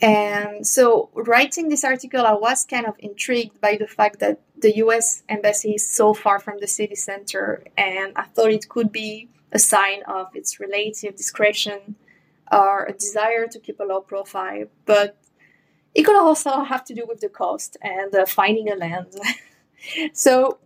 And 0.00 0.64
so, 0.66 1.10
writing 1.14 1.68
this 1.68 1.82
article, 1.82 2.24
I 2.24 2.32
was 2.32 2.64
kind 2.64 2.86
of 2.86 2.94
intrigued 3.00 3.60
by 3.60 3.76
the 3.76 3.88
fact 3.88 4.20
that 4.20 4.40
the 4.56 4.76
US 4.76 5.24
embassy 5.28 5.72
is 5.72 5.88
so 5.88 6.14
far 6.14 6.38
from 6.38 6.58
the 6.60 6.68
city 6.68 6.94
center, 6.94 7.64
and 7.76 8.12
I 8.14 8.24
thought 8.24 8.52
it 8.52 8.68
could 8.68 8.92
be 8.92 9.28
a 9.50 9.58
sign 9.58 10.02
of 10.06 10.28
its 10.34 10.60
relative 10.60 11.16
discretion 11.16 11.96
or 12.52 12.84
a 12.84 12.92
desire 12.92 13.46
to 13.48 13.58
keep 13.58 13.80
a 13.80 13.84
low 13.84 14.00
profile. 14.00 14.66
But 14.86 15.16
it 15.94 16.04
could 16.04 16.16
also 16.16 16.62
have 16.62 16.84
to 16.84 16.94
do 16.94 17.04
with 17.06 17.20
the 17.20 17.28
cost 17.28 17.76
and 17.82 18.14
uh, 18.14 18.24
finding 18.26 18.70
a 18.70 18.76
land. 18.76 19.08
so, 20.12 20.58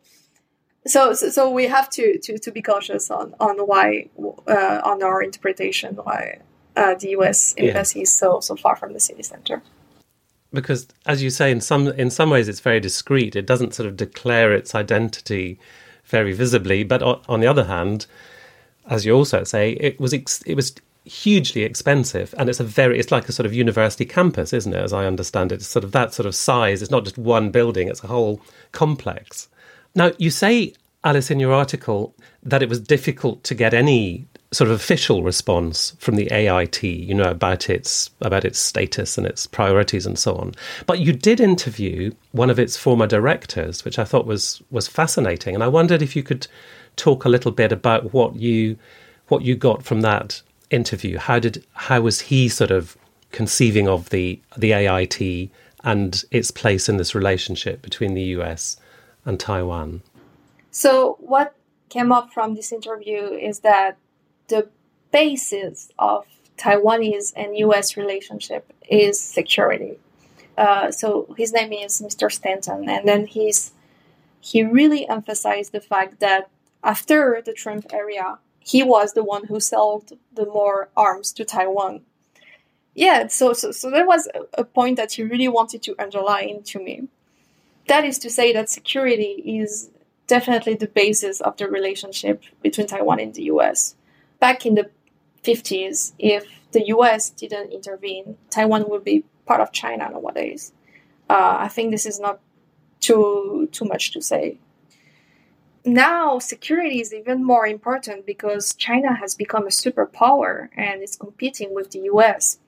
so, 0.87 1.15
so, 1.15 1.51
we 1.51 1.69
have 1.69 1.89
to, 1.91 2.19
to, 2.19 2.39
to 2.39 2.51
be 2.51 2.61
cautious 2.61 3.11
on, 3.11 3.35
on 3.41 3.57
why, 3.61 4.11
uh, 4.47 4.81
on 4.85 5.03
our 5.03 5.23
interpretation, 5.23 5.95
why 5.95 6.41
uh, 6.77 6.95
the 6.95 7.11
US 7.11 7.55
embassy 7.59 8.01
yeah. 8.01 8.03
is 8.05 8.13
so 8.13 8.41
so 8.41 8.57
far 8.57 8.77
from 8.77 8.93
the 8.93 9.01
city 9.01 9.23
center. 9.23 9.63
because, 10.53 10.87
as 11.07 11.23
you 11.23 11.31
say, 11.31 11.51
in 11.51 11.61
some 11.61 11.89
in 11.89 12.11
some 12.11 12.31
ways 12.31 12.49
it's 12.49 12.61
very 12.61 12.81
discreet. 12.81 13.37
It 13.37 13.47
doesn't 13.47 13.75
sort 13.75 13.89
of 13.89 13.97
declare 13.97 14.53
its 14.53 14.75
identity 14.75 15.59
very 16.05 16.33
visibly. 16.33 16.85
But 16.85 17.03
on 17.29 17.41
the 17.41 17.47
other 17.47 17.65
hand, 17.65 18.07
as 18.89 19.05
you 19.07 19.15
also 19.15 19.45
say, 19.45 19.73
it 19.73 19.99
was 20.01 20.13
ex- 20.13 20.43
it 20.47 20.55
was 20.55 20.75
hugely 21.05 21.63
expensive, 21.63 22.35
and 22.39 22.49
it's 22.49 22.61
a 22.61 22.65
very 22.65 22.99
it's 22.99 23.13
like 23.13 23.29
a 23.29 23.33
sort 23.33 23.47
of 23.47 23.55
university 23.55 24.05
campus, 24.05 24.53
isn't 24.53 24.75
it? 24.75 24.85
As 24.85 24.93
I 24.93 25.07
understand 25.07 25.53
it, 25.53 25.57
it's 25.57 25.67
sort 25.67 25.85
of 25.85 25.93
that 25.93 26.15
sort 26.15 26.27
of 26.27 26.35
size. 26.35 26.83
It's 26.83 26.91
not 26.91 27.05
just 27.05 27.19
one 27.19 27.51
building; 27.51 27.89
it's 27.89 28.05
a 28.05 28.09
whole 28.09 28.41
complex. 28.73 29.49
Now, 29.95 30.13
you 30.19 30.31
say, 30.31 30.75
Alice, 31.05 31.31
in 31.31 31.41
your 31.41 31.53
article 31.53 32.15
that 32.43 32.63
it 32.63 32.69
was 32.69 32.81
difficult 32.81 33.45
to 33.45 33.55
get 33.55 33.75
any 33.75 34.27
sort 34.53 34.69
of 34.69 34.77
official 34.77 35.23
response 35.23 35.97
from 35.99 36.17
the 36.17 36.31
AIT, 36.31 36.83
you 36.83 37.15
know, 37.15 37.31
about 37.31 37.71
its 37.71 38.11
about 38.21 38.45
its 38.45 38.59
status 38.59 39.17
and 39.17 39.27
its 39.27 39.47
priorities 39.47 40.07
and 40.07 40.19
so 40.19 40.37
on. 40.37 40.55
But 40.87 41.01
you 41.01 41.13
did 41.13 41.41
interview 41.41 42.13
one 42.33 42.51
of 42.51 42.59
its 42.59 42.77
former 42.77 43.07
directors, 43.07 43.85
which 43.85 43.99
I 43.99 44.05
thought 44.05 44.27
was 44.27 44.63
was 44.71 44.87
fascinating, 44.89 45.55
and 45.55 45.65
I 45.65 45.69
wondered 45.69 46.03
if 46.03 46.15
you 46.15 46.23
could 46.23 46.47
talk 46.97 47.25
a 47.25 47.31
little 47.31 47.51
bit 47.51 47.73
about 47.73 48.13
what 48.13 48.37
you 48.37 48.77
what 49.29 49.43
you 49.43 49.57
got 49.57 49.83
from 49.83 50.03
that 50.03 50.43
interview. 50.71 51.19
How 51.19 51.39
did 51.39 51.65
how 51.73 52.03
was 52.03 52.21
he 52.21 52.49
sort 52.49 52.71
of 52.71 52.97
conceiving 53.31 53.89
of 53.89 54.11
the 54.11 54.39
the 54.57 54.73
AIT 54.73 55.51
and 55.85 56.25
its 56.31 56.51
place 56.51 56.89
in 56.89 56.99
this 56.99 57.15
relationship 57.15 57.81
between 57.81 58.13
the 58.15 58.23
US 58.37 58.77
and 59.25 59.41
Taiwan? 59.41 60.03
So 60.71 61.17
what 61.21 61.55
came 61.89 62.13
up 62.13 62.33
from 62.33 62.55
this 62.55 62.73
interview 62.73 63.25
is 63.25 63.61
that 63.61 63.97
the 64.49 64.69
basis 65.11 65.91
of 65.99 66.27
Taiwanese 66.59 67.33
and 67.37 67.57
U.S. 67.59 67.97
relationship 67.97 68.73
is 68.89 69.21
security. 69.21 69.99
Uh, 70.57 70.91
so 70.91 71.35
his 71.37 71.53
name 71.53 71.73
is 71.73 72.01
Mr. 72.01 72.31
Stanton, 72.31 72.89
and 72.89 73.09
then 73.09 73.27
he's 73.27 73.73
he 74.41 74.65
really 74.65 75.09
emphasized 75.09 75.73
the 75.73 75.81
fact 75.81 76.21
that 76.21 76.51
after 76.83 77.41
the 77.45 77.53
Trump 77.53 77.87
era, 77.93 78.39
he 78.59 78.83
was 78.83 79.13
the 79.13 79.25
one 79.25 79.45
who 79.47 79.61
sold 79.61 80.13
the 80.33 80.47
more 80.47 80.89
arms 80.97 81.33
to 81.33 81.45
Taiwan. 81.45 82.03
Yeah, 82.95 83.29
so 83.29 83.55
so 83.55 83.73
so 83.73 83.91
there 83.91 84.07
was 84.07 84.29
a 84.55 84.65
point 84.65 84.97
that 84.97 85.13
he 85.13 85.23
really 85.23 85.49
wanted 85.49 85.83
to 85.83 85.97
underline 85.99 86.63
to 86.65 86.79
me. 86.79 87.09
That 87.89 88.05
is 88.05 88.19
to 88.21 88.31
say 88.31 88.53
that 88.53 88.69
security 88.69 89.43
is 89.61 89.91
definitely 90.27 90.75
the 90.75 90.87
basis 90.87 91.41
of 91.41 91.57
the 91.57 91.69
relationship 91.69 92.43
between 92.63 92.87
Taiwan 92.87 93.21
and 93.21 93.35
the 93.35 93.45
US 93.45 93.95
back 94.43 94.67
in 94.67 94.75
the 94.75 94.91
50s, 95.45 96.13
if 96.19 96.45
the 96.73 96.85
US 96.97 97.31
didn't 97.31 97.71
intervene, 97.71 98.37
Taiwan 98.51 98.91
would 98.91 99.05
be 99.05 99.25
part 99.47 99.61
of 99.61 99.71
China 99.71 100.11
nowadays. 100.11 100.73
Uh, 101.31 101.57
I 101.67 101.69
think 101.69 101.93
this 101.93 102.07
is 102.13 102.19
not 102.19 102.41
too 102.99 103.69
too 103.77 103.87
much 103.93 104.05
to 104.15 104.21
say. 104.21 104.59
Now, 105.85 106.39
security 106.55 106.99
is 107.05 107.15
even 107.21 107.39
more 107.53 107.67
important 107.77 108.27
because 108.27 108.75
China 108.87 109.11
has 109.23 109.33
become 109.43 109.65
a 109.67 109.77
superpower 109.83 110.69
and 110.77 111.03
is 111.03 111.15
competing 111.25 111.71
with 111.77 111.89
the 111.93 112.03
US. 112.13 112.59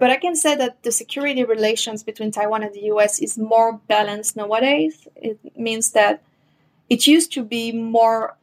But 0.00 0.10
I 0.10 0.18
can 0.24 0.34
say 0.44 0.52
that 0.62 0.82
the 0.82 0.92
security 1.02 1.44
relations 1.44 2.02
between 2.10 2.30
Taiwan 2.32 2.62
and 2.66 2.74
the 2.74 2.86
US 2.94 3.12
is 3.26 3.32
more 3.52 3.70
balanced 3.94 4.36
nowadays. 4.36 4.96
It 5.28 5.38
means 5.66 5.86
that 5.98 6.14
it 6.88 7.06
used 7.06 7.30
to 7.36 7.42
be 7.56 7.64
more 7.98 8.36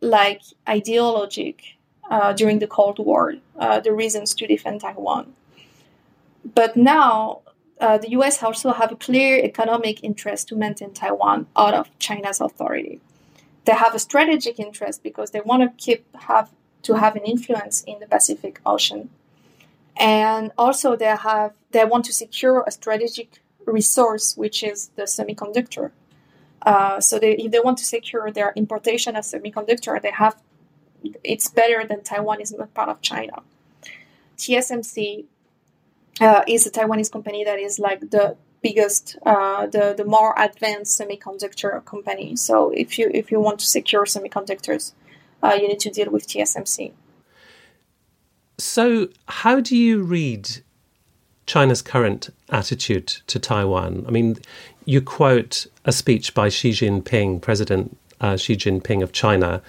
like 0.00 0.42
ideologic 0.68 1.62
uh, 2.10 2.32
during 2.32 2.58
the 2.58 2.66
Cold 2.66 2.98
War, 2.98 3.34
uh, 3.58 3.80
the 3.80 3.92
reasons 3.92 4.34
to 4.34 4.46
defend 4.46 4.80
Taiwan. 4.80 5.34
But 6.54 6.76
now, 6.76 7.42
uh, 7.80 7.98
the 7.98 8.10
US 8.10 8.42
also 8.42 8.72
have 8.72 8.92
a 8.92 8.96
clear 8.96 9.38
economic 9.38 10.02
interest 10.02 10.48
to 10.48 10.56
maintain 10.56 10.92
Taiwan 10.92 11.46
out 11.56 11.74
of 11.74 11.96
China's 11.98 12.40
authority. 12.40 13.00
They 13.64 13.74
have 13.74 13.94
a 13.94 13.98
strategic 13.98 14.58
interest 14.58 15.02
because 15.02 15.30
they 15.30 15.40
want 15.40 15.62
to 15.62 15.84
keep 15.84 16.04
have 16.16 16.50
to 16.82 16.94
have 16.94 17.16
an 17.16 17.24
influence 17.24 17.82
in 17.82 17.98
the 18.00 18.06
Pacific 18.06 18.60
Ocean, 18.64 19.10
and 19.96 20.52
also 20.56 20.96
they 20.96 21.14
have 21.16 21.52
they 21.72 21.84
want 21.84 22.06
to 22.06 22.12
secure 22.12 22.64
a 22.66 22.70
strategic 22.70 23.40
resource, 23.66 24.36
which 24.36 24.62
is 24.62 24.88
the 24.96 25.02
semiconductor. 25.02 25.90
Uh, 26.62 27.00
so 27.00 27.18
they, 27.18 27.36
if 27.36 27.52
they 27.52 27.60
want 27.60 27.78
to 27.78 27.84
secure 27.84 28.30
their 28.30 28.52
importation 28.56 29.16
of 29.16 29.24
semiconductor, 29.24 30.00
they 30.00 30.10
have 30.10 30.36
it's 31.22 31.48
better 31.48 31.86
than 31.86 32.02
Taiwan 32.02 32.40
is 32.40 32.52
not 32.52 32.74
part 32.74 32.88
of 32.88 33.00
China. 33.00 33.42
TSMC 34.36 35.24
uh, 36.20 36.42
is 36.48 36.66
a 36.66 36.70
Taiwanese 36.70 37.10
company 37.10 37.44
that 37.44 37.58
is 37.58 37.78
like 37.78 38.10
the 38.10 38.36
biggest, 38.62 39.16
uh, 39.24 39.66
the 39.66 39.94
the 39.96 40.04
more 40.04 40.34
advanced 40.36 41.00
semiconductor 41.00 41.84
company. 41.84 42.36
So 42.36 42.70
if 42.70 42.98
you 42.98 43.10
if 43.14 43.30
you 43.30 43.40
want 43.40 43.60
to 43.60 43.66
secure 43.66 44.04
semiconductors, 44.04 44.92
uh, 45.42 45.56
you 45.60 45.68
need 45.68 45.80
to 45.80 45.90
deal 45.90 46.10
with 46.10 46.26
TSMC. 46.26 46.92
So 48.58 49.08
how 49.28 49.60
do 49.60 49.76
you 49.76 50.02
read 50.02 50.62
China's 51.48 51.80
current 51.80 52.28
attitude 52.50 53.06
to 53.26 53.38
Taiwan? 53.38 54.04
I 54.06 54.10
mean, 54.10 54.36
you 54.84 55.00
quote 55.00 55.66
a 55.86 55.92
speech 55.92 56.34
by 56.34 56.50
Xi 56.50 56.70
Jinping, 56.70 57.40
President 57.40 57.96
uh, 58.20 58.36
Xi 58.36 58.54
Jinping 58.54 59.02
of 59.02 59.12
China, 59.12 59.62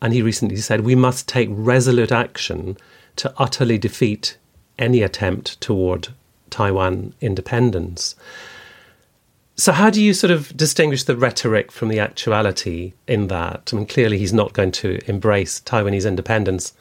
and 0.00 0.14
he 0.14 0.22
recently 0.22 0.56
said 0.56 0.82
we 0.82 0.94
must 0.94 1.28
take 1.28 1.48
resolute 1.50 2.12
action 2.12 2.76
to 3.16 3.34
utterly 3.36 3.78
defeat 3.78 4.38
any 4.78 5.02
attempt 5.02 5.60
toward 5.60 6.08
Taiwan 6.50 7.14
independence. 7.20 8.14
So, 9.56 9.72
how 9.72 9.90
do 9.90 10.00
you 10.00 10.14
sort 10.14 10.30
of 10.30 10.56
distinguish 10.56 11.02
the 11.02 11.16
rhetoric 11.16 11.72
from 11.72 11.88
the 11.88 11.98
actuality 11.98 12.92
in 13.08 13.26
that? 13.26 13.70
I 13.72 13.76
mean, 13.76 13.86
clearly 13.86 14.18
he's 14.18 14.32
not 14.32 14.52
going 14.52 14.70
to 14.72 15.00
embrace 15.10 15.60
Taiwanese 15.60 16.06
independence 16.06 16.74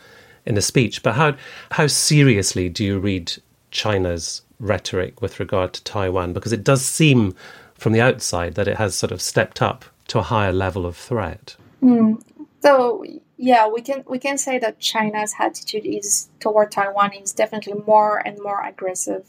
in 0.45 0.53
the 0.53 0.61
speech, 0.61 1.01
but 1.01 1.15
how 1.15 1.35
how 1.71 1.87
seriously 1.87 2.69
do 2.69 2.85
you 2.85 2.99
read 2.99 3.33
China's 3.77 4.41
rhetoric 4.59 5.21
with 5.21 5.39
regard 5.39 5.71
to 5.73 5.83
Taiwan? 5.83 6.33
Because 6.33 6.51
it 6.51 6.63
does 6.63 6.83
seem 6.83 7.35
from 7.75 7.93
the 7.93 8.01
outside 8.01 8.55
that 8.55 8.67
it 8.67 8.77
has 8.77 8.95
sort 8.95 9.11
of 9.11 9.21
stepped 9.21 9.61
up 9.61 9.85
to 10.07 10.19
a 10.19 10.23
higher 10.23 10.51
level 10.51 10.85
of 10.85 10.97
threat. 10.97 11.55
Mm. 11.83 12.21
So 12.61 13.05
yeah, 13.37 13.67
we 13.67 13.81
can 13.81 14.03
we 14.07 14.19
can 14.19 14.37
say 14.37 14.57
that 14.59 14.79
China's 14.79 15.35
attitude 15.39 15.85
is 15.85 16.29
toward 16.39 16.71
Taiwan 16.71 17.13
is 17.13 17.33
definitely 17.33 17.75
more 17.85 18.17
and 18.25 18.39
more 18.41 18.65
aggressive. 18.65 19.25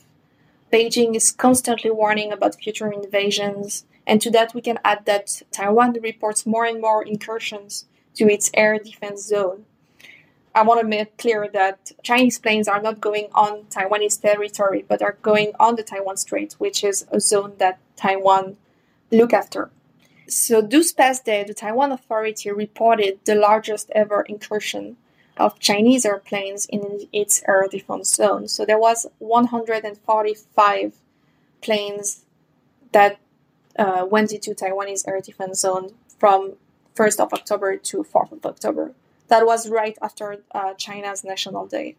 Beijing 0.73 1.15
is 1.15 1.31
constantly 1.31 1.91
warning 1.91 2.33
about 2.33 2.61
future 2.63 2.91
invasions, 2.91 3.85
and 4.07 4.21
to 4.23 4.31
that 4.31 4.55
we 4.55 4.63
can 4.63 4.79
add 4.85 5.05
that 5.05 5.43
Taiwan 5.51 5.93
reports 6.03 6.47
more 6.47 6.65
and 6.65 6.81
more 6.81 7.03
incursions 7.05 7.85
to 8.15 8.25
its 8.29 8.51
air 8.55 8.79
defense 8.79 9.23
zone. 9.27 9.67
I 10.59 10.63
want 10.63 10.81
to 10.81 10.87
make 10.87 11.17
clear 11.19 11.49
that 11.53 11.93
Chinese 12.03 12.41
planes 12.41 12.67
are 12.67 12.83
not 12.83 13.01
going 13.01 13.29
on 13.33 13.63
Taiwanese 13.71 14.21
territory, 14.21 14.85
but 14.89 15.01
are 15.01 15.17
going 15.23 15.53
on 15.61 15.77
the 15.77 15.85
Taiwan 15.85 16.17
Strait, 16.17 16.55
which 16.59 16.83
is 16.83 17.07
a 17.13 17.21
zone 17.21 17.53
that 17.59 17.79
Taiwan 17.95 18.57
look 19.13 19.33
after. 19.33 19.71
So 20.27 20.61
this 20.61 20.93
past 20.93 21.25
day, 21.25 21.45
the 21.45 21.55
Taiwan 21.55 21.93
Authority 21.93 22.51
reported 22.51 23.21
the 23.25 23.37
largest 23.37 23.89
ever 23.95 24.23
incursion 24.23 24.97
of 25.37 25.61
Chinese 25.61 26.05
airplanes 26.05 26.67
in 26.67 27.07
its 27.13 27.41
air 27.47 27.69
defense 27.71 28.13
zone. 28.13 28.49
So 28.49 28.67
there 28.67 28.81
was 28.81 29.07
145 29.19 30.95
planes 31.63 32.25
that 32.91 33.21
uh, 33.79 34.05
went 34.11 34.33
into 34.33 34.55
Taiwanese 34.55 35.07
air 35.07 35.21
defense 35.21 35.61
zone 35.61 35.91
from 36.19 36.55
1st 36.97 37.21
of 37.21 37.33
October 37.33 37.77
to 37.77 37.99
4th 38.03 38.33
of 38.33 38.45
October. 38.45 38.93
That 39.29 39.47
was 39.47 39.69
right 39.69 39.97
after 40.03 40.43
uh, 40.53 40.75
China's 40.75 41.25
National 41.25 41.67
Day. 41.67 41.97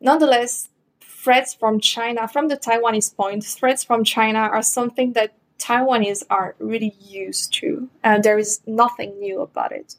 Nonetheless, 0.00 0.70
threats 1.00 1.54
from 1.54 1.80
China, 1.80 2.26
from 2.26 2.48
the 2.48 2.56
Taiwanese 2.56 3.14
point, 3.14 3.44
threats 3.44 3.84
from 3.84 4.04
China 4.04 4.38
are 4.38 4.62
something 4.62 5.12
that 5.12 5.34
Taiwanese 5.58 6.24
are 6.30 6.54
really 6.58 6.94
used 6.98 7.52
to, 7.54 7.90
and 8.02 8.24
there 8.24 8.38
is 8.38 8.60
nothing 8.66 9.18
new 9.18 9.40
about 9.42 9.72
it. 9.72 9.96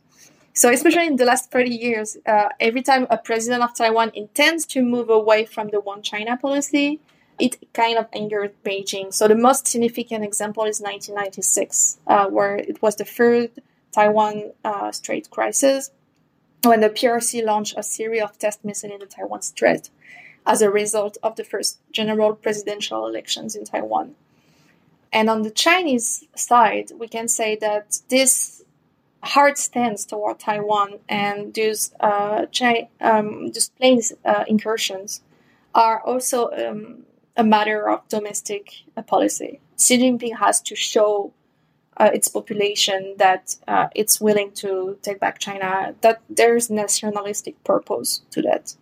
So, 0.53 0.69
especially 0.69 1.07
in 1.07 1.15
the 1.15 1.25
last 1.25 1.51
30 1.51 1.69
years, 1.69 2.17
uh, 2.25 2.49
every 2.59 2.81
time 2.81 3.07
a 3.09 3.17
president 3.17 3.63
of 3.63 3.73
Taiwan 3.75 4.11
intends 4.13 4.65
to 4.67 4.81
move 4.81 5.09
away 5.09 5.45
from 5.45 5.69
the 5.69 5.79
one 5.79 6.01
China 6.01 6.35
policy, 6.35 6.99
it 7.39 7.57
kind 7.73 7.97
of 7.97 8.07
angered 8.13 8.53
Beijing. 8.63 9.13
So, 9.13 9.27
the 9.27 9.35
most 9.35 9.67
significant 9.67 10.25
example 10.25 10.63
is 10.63 10.81
1996, 10.81 11.99
uh, 12.07 12.27
where 12.27 12.57
it 12.57 12.81
was 12.81 12.95
the 12.95 13.05
third 13.05 13.51
Taiwan 13.91 14.51
uh, 14.63 14.91
Strait 14.91 15.29
crisis, 15.29 15.91
when 16.63 16.81
the 16.81 16.89
PRC 16.89 17.43
launched 17.43 17.75
a 17.77 17.83
series 17.83 18.21
of 18.21 18.37
test 18.37 18.63
missiles 18.63 18.93
in 18.93 18.99
the 18.99 19.05
Taiwan 19.05 19.41
Strait 19.41 19.89
as 20.45 20.61
a 20.61 20.69
result 20.69 21.17
of 21.23 21.35
the 21.35 21.43
first 21.43 21.79
general 21.91 22.33
presidential 22.33 23.07
elections 23.07 23.55
in 23.55 23.65
Taiwan. 23.65 24.15
And 25.13 25.29
on 25.29 25.41
the 25.41 25.51
Chinese 25.51 26.25
side, 26.35 26.91
we 26.97 27.07
can 27.07 27.27
say 27.27 27.55
that 27.57 27.99
this 28.09 28.63
hard 29.23 29.57
stance 29.57 30.05
toward 30.05 30.39
Taiwan 30.39 30.99
and 31.07 31.53
these 31.53 31.93
uh, 31.99 32.45
Chi- 32.57 32.89
um, 33.01 33.51
these 33.51 33.69
planes 33.69 34.13
uh, 34.25 34.45
incursions 34.47 35.21
are 35.75 36.01
also 36.01 36.49
um, 36.51 37.03
a 37.37 37.43
matter 37.43 37.89
of 37.89 38.07
domestic 38.09 38.83
uh, 38.97 39.01
policy. 39.01 39.59
Xi 39.77 39.97
Jinping 39.99 40.37
has 40.37 40.61
to 40.61 40.75
show 40.75 41.33
uh, 41.97 42.09
its 42.13 42.27
population 42.27 43.15
that 43.17 43.55
uh, 43.67 43.87
it's 43.95 44.21
willing 44.21 44.51
to 44.51 44.97
take 45.01 45.19
back 45.19 45.39
China, 45.39 45.93
that 46.01 46.21
there's 46.29 46.69
nationalistic 46.69 47.61
purpose 47.63 48.21
to 48.31 48.41
that. 48.41 48.75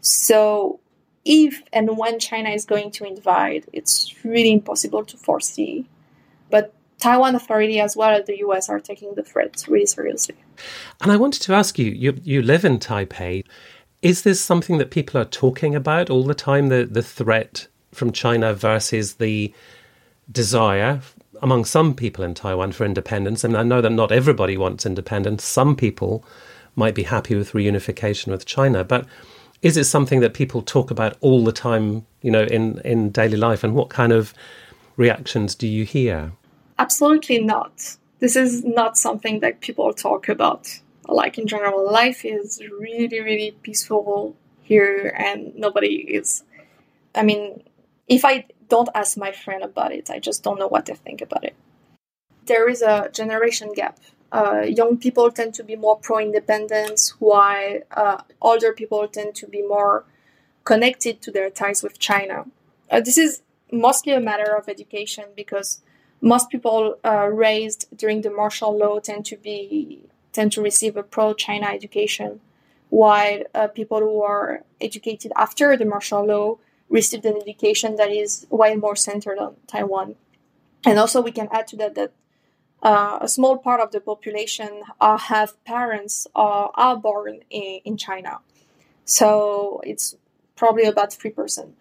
So, 0.00 0.80
if 1.24 1.62
and 1.72 1.96
when 1.98 2.18
China 2.18 2.50
is 2.50 2.64
going 2.64 2.90
to 2.92 3.04
invade, 3.04 3.66
it's 3.72 4.14
really 4.24 4.52
impossible 4.52 5.04
to 5.04 5.16
foresee. 5.16 5.86
But 6.50 6.72
Taiwan 6.98 7.34
Authority 7.34 7.80
as 7.80 7.96
well 7.96 8.10
as 8.10 8.26
the 8.26 8.38
US 8.38 8.68
are 8.68 8.78
taking 8.78 9.14
the 9.14 9.22
threat 9.22 9.64
really 9.68 9.86
seriously. 9.86 10.36
And 11.00 11.10
I 11.10 11.16
wanted 11.16 11.42
to 11.42 11.54
ask 11.54 11.78
you, 11.78 11.90
you, 11.90 12.20
you 12.22 12.42
live 12.42 12.64
in 12.64 12.78
Taipei. 12.78 13.44
Is 14.02 14.22
this 14.22 14.40
something 14.40 14.78
that 14.78 14.90
people 14.90 15.20
are 15.20 15.26
talking 15.26 15.74
about 15.74 16.08
all 16.08 16.24
the 16.24 16.34
time, 16.34 16.68
the, 16.68 16.86
the 16.90 17.02
threat 17.02 17.68
from 17.92 18.12
China 18.12 18.54
versus 18.54 19.14
the 19.14 19.52
desire 20.30 21.00
among 21.40 21.64
some 21.64 21.94
people 21.94 22.24
in 22.24 22.34
Taiwan 22.34 22.72
for 22.72 22.84
independence. 22.84 23.44
I 23.44 23.48
mean, 23.48 23.56
I 23.56 23.62
know 23.62 23.80
that 23.80 23.90
not 23.90 24.12
everybody 24.12 24.56
wants 24.56 24.86
independence. 24.86 25.44
Some 25.44 25.76
people 25.76 26.24
might 26.76 26.94
be 26.94 27.02
happy 27.02 27.34
with 27.34 27.52
reunification 27.52 28.28
with 28.28 28.46
China, 28.46 28.84
but 28.84 29.06
is 29.62 29.76
it 29.76 29.84
something 29.84 30.20
that 30.20 30.34
people 30.34 30.62
talk 30.62 30.90
about 30.90 31.16
all 31.20 31.44
the 31.44 31.52
time, 31.52 32.06
you 32.22 32.30
know, 32.30 32.44
in, 32.44 32.80
in 32.84 33.10
daily 33.10 33.36
life? 33.36 33.62
And 33.62 33.74
what 33.74 33.90
kind 33.90 34.12
of 34.12 34.32
reactions 34.96 35.54
do 35.54 35.66
you 35.66 35.84
hear? 35.84 36.32
Absolutely 36.78 37.40
not. 37.40 37.96
This 38.20 38.36
is 38.36 38.64
not 38.64 38.96
something 38.96 39.40
that 39.40 39.60
people 39.60 39.92
talk 39.92 40.28
about. 40.28 40.80
Like 41.08 41.38
in 41.38 41.46
general, 41.46 41.90
life 41.90 42.24
is 42.24 42.62
really, 42.78 43.20
really 43.20 43.50
peaceful 43.62 44.36
here, 44.62 45.14
and 45.18 45.54
nobody 45.56 45.96
is. 45.96 46.44
I 47.14 47.22
mean, 47.22 47.62
if 48.08 48.24
I 48.24 48.46
don't 48.70 48.88
ask 48.94 49.18
my 49.18 49.32
friend 49.32 49.62
about 49.62 49.92
it, 49.92 50.08
I 50.08 50.18
just 50.18 50.42
don't 50.44 50.58
know 50.58 50.70
what 50.74 50.86
they 50.86 50.94
think 50.94 51.20
about 51.20 51.44
it. 51.44 51.54
There 52.46 52.68
is 52.68 52.80
a 52.82 53.10
generation 53.12 53.72
gap. 53.74 53.98
Uh, 54.32 54.62
young 54.80 54.96
people 54.96 55.30
tend 55.30 55.52
to 55.54 55.64
be 55.64 55.76
more 55.76 55.96
pro 55.96 56.18
independence, 56.18 57.14
while 57.18 57.80
uh, 58.02 58.18
older 58.40 58.72
people 58.72 59.06
tend 59.08 59.34
to 59.40 59.46
be 59.46 59.62
more 59.76 60.04
connected 60.64 61.20
to 61.22 61.30
their 61.30 61.50
ties 61.50 61.82
with 61.82 61.98
China. 61.98 62.46
Uh, 62.90 63.00
this 63.00 63.18
is 63.18 63.42
mostly 63.72 64.12
a 64.12 64.20
matter 64.20 64.56
of 64.56 64.68
education 64.68 65.26
because 65.36 65.80
most 66.20 66.50
people 66.50 66.96
uh, 67.04 67.26
raised 67.48 67.86
during 67.96 68.22
the 68.22 68.30
martial 68.30 68.76
law 68.76 69.00
tend 69.00 69.24
to 69.26 69.36
be 69.36 70.00
tend 70.32 70.52
to 70.52 70.62
receive 70.62 70.96
a 70.96 71.02
pro 71.02 71.34
China 71.34 71.66
education, 71.66 72.40
while 72.88 73.40
uh, 73.54 73.66
people 73.66 73.98
who 73.98 74.22
are 74.22 74.62
educated 74.80 75.32
after 75.36 75.76
the 75.76 75.84
martial 75.84 76.24
law 76.24 76.58
received 76.90 77.24
an 77.24 77.36
education 77.36 77.96
that 77.96 78.10
is 78.10 78.46
way 78.50 78.74
more 78.76 78.96
centered 78.96 79.38
on 79.38 79.56
Taiwan. 79.66 80.16
And 80.84 80.98
also, 80.98 81.22
we 81.22 81.32
can 81.32 81.48
add 81.52 81.66
to 81.68 81.76
that 81.76 81.94
that 81.94 82.12
uh, 82.82 83.18
a 83.20 83.28
small 83.28 83.58
part 83.58 83.80
of 83.80 83.92
the 83.92 84.00
population 84.00 84.82
uh, 85.00 85.18
have 85.18 85.62
parents 85.64 86.26
uh, 86.34 86.68
are 86.74 86.96
born 86.96 87.40
in, 87.50 87.80
in 87.84 87.96
China. 87.96 88.38
So 89.04 89.80
it's 89.84 90.16
probably 90.56 90.84
about 90.84 91.10
3%. 91.10 91.72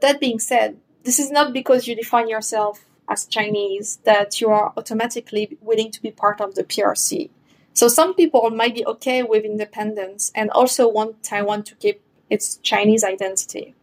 That 0.00 0.20
being 0.20 0.38
said, 0.38 0.78
this 1.04 1.18
is 1.18 1.30
not 1.30 1.52
because 1.52 1.86
you 1.86 1.94
define 1.94 2.28
yourself 2.28 2.84
as 3.08 3.26
Chinese 3.26 3.98
that 4.04 4.40
you 4.40 4.50
are 4.50 4.72
automatically 4.76 5.56
willing 5.60 5.90
to 5.92 6.02
be 6.02 6.10
part 6.10 6.40
of 6.40 6.54
the 6.54 6.64
PRC. 6.64 7.30
So 7.72 7.88
some 7.88 8.14
people 8.14 8.48
might 8.50 8.74
be 8.74 8.86
okay 8.86 9.22
with 9.22 9.44
independence 9.44 10.32
and 10.34 10.50
also 10.50 10.88
want 10.88 11.22
Taiwan 11.22 11.62
to 11.64 11.74
keep 11.74 12.00
its 12.30 12.56
Chinese 12.56 13.04
identity. 13.04 13.74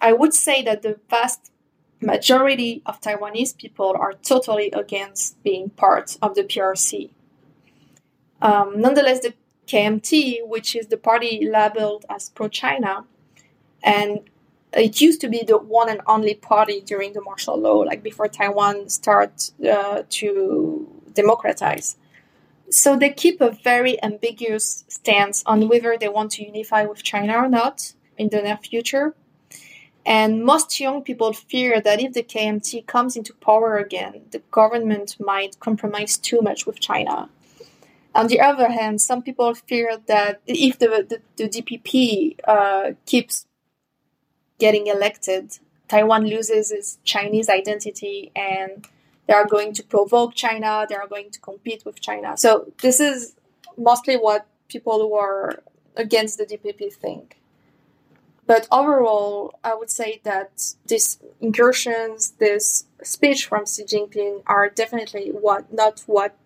I 0.00 0.12
would 0.12 0.34
say 0.34 0.62
that 0.62 0.82
the 0.82 0.98
vast 1.08 1.50
majority 2.00 2.82
of 2.86 3.00
Taiwanese 3.00 3.56
people 3.56 3.96
are 3.98 4.12
totally 4.12 4.70
against 4.70 5.42
being 5.42 5.70
part 5.70 6.16
of 6.20 6.34
the 6.34 6.44
PRC. 6.44 7.10
Um, 8.42 8.80
nonetheless, 8.80 9.20
the 9.20 9.34
KMT, 9.66 10.46
which 10.46 10.76
is 10.76 10.88
the 10.88 10.96
party 10.96 11.48
labeled 11.50 12.04
as 12.08 12.28
pro 12.30 12.48
China, 12.48 13.04
and 13.82 14.20
it 14.72 15.00
used 15.00 15.20
to 15.22 15.28
be 15.28 15.42
the 15.42 15.58
one 15.58 15.88
and 15.88 16.00
only 16.06 16.34
party 16.34 16.80
during 16.80 17.12
the 17.14 17.22
martial 17.22 17.58
law, 17.58 17.78
like 17.78 18.02
before 18.02 18.28
Taiwan 18.28 18.88
started 18.88 19.50
uh, 19.66 20.02
to 20.10 20.86
democratize. 21.14 21.96
So 22.70 22.96
they 22.96 23.10
keep 23.10 23.40
a 23.40 23.50
very 23.50 24.02
ambiguous 24.02 24.84
stance 24.88 25.42
on 25.46 25.68
whether 25.68 25.96
they 25.98 26.08
want 26.08 26.32
to 26.32 26.44
unify 26.44 26.84
with 26.84 27.02
China 27.02 27.36
or 27.38 27.48
not 27.48 27.94
in 28.18 28.28
the 28.28 28.42
near 28.42 28.56
future. 28.56 29.14
And 30.06 30.44
most 30.44 30.78
young 30.78 31.02
people 31.02 31.32
fear 31.32 31.80
that 31.80 32.00
if 32.00 32.12
the 32.12 32.22
KMT 32.22 32.86
comes 32.86 33.16
into 33.16 33.34
power 33.34 33.76
again, 33.76 34.22
the 34.30 34.38
government 34.52 35.16
might 35.18 35.58
compromise 35.58 36.16
too 36.16 36.40
much 36.40 36.64
with 36.64 36.78
China. 36.78 37.28
On 38.14 38.28
the 38.28 38.40
other 38.40 38.70
hand, 38.70 39.02
some 39.02 39.20
people 39.20 39.52
fear 39.54 39.98
that 40.06 40.40
if 40.46 40.78
the, 40.78 41.04
the, 41.10 41.20
the 41.36 41.48
DPP 41.48 42.38
uh, 42.46 42.92
keeps 43.04 43.46
getting 44.60 44.86
elected, 44.86 45.58
Taiwan 45.88 46.24
loses 46.24 46.70
its 46.70 46.98
Chinese 47.02 47.48
identity 47.48 48.30
and 48.36 48.86
they 49.26 49.34
are 49.34 49.46
going 49.46 49.72
to 49.74 49.82
provoke 49.82 50.36
China, 50.36 50.86
they 50.88 50.94
are 50.94 51.08
going 51.08 51.30
to 51.32 51.40
compete 51.40 51.84
with 51.84 52.00
China. 52.00 52.36
So, 52.36 52.72
this 52.80 53.00
is 53.00 53.34
mostly 53.76 54.16
what 54.16 54.46
people 54.68 55.00
who 55.00 55.14
are 55.14 55.62
against 55.96 56.38
the 56.38 56.46
DPP 56.46 56.92
think. 56.92 57.36
But 58.46 58.68
overall, 58.70 59.58
I 59.64 59.74
would 59.74 59.90
say 59.90 60.20
that 60.22 60.74
these 60.86 61.18
incursions, 61.40 62.32
this 62.38 62.86
speech 63.02 63.46
from 63.46 63.66
Xi 63.66 63.84
Jinping 63.84 64.42
are 64.46 64.68
definitely 64.68 65.30
what 65.30 65.72
not 65.72 66.04
what 66.06 66.36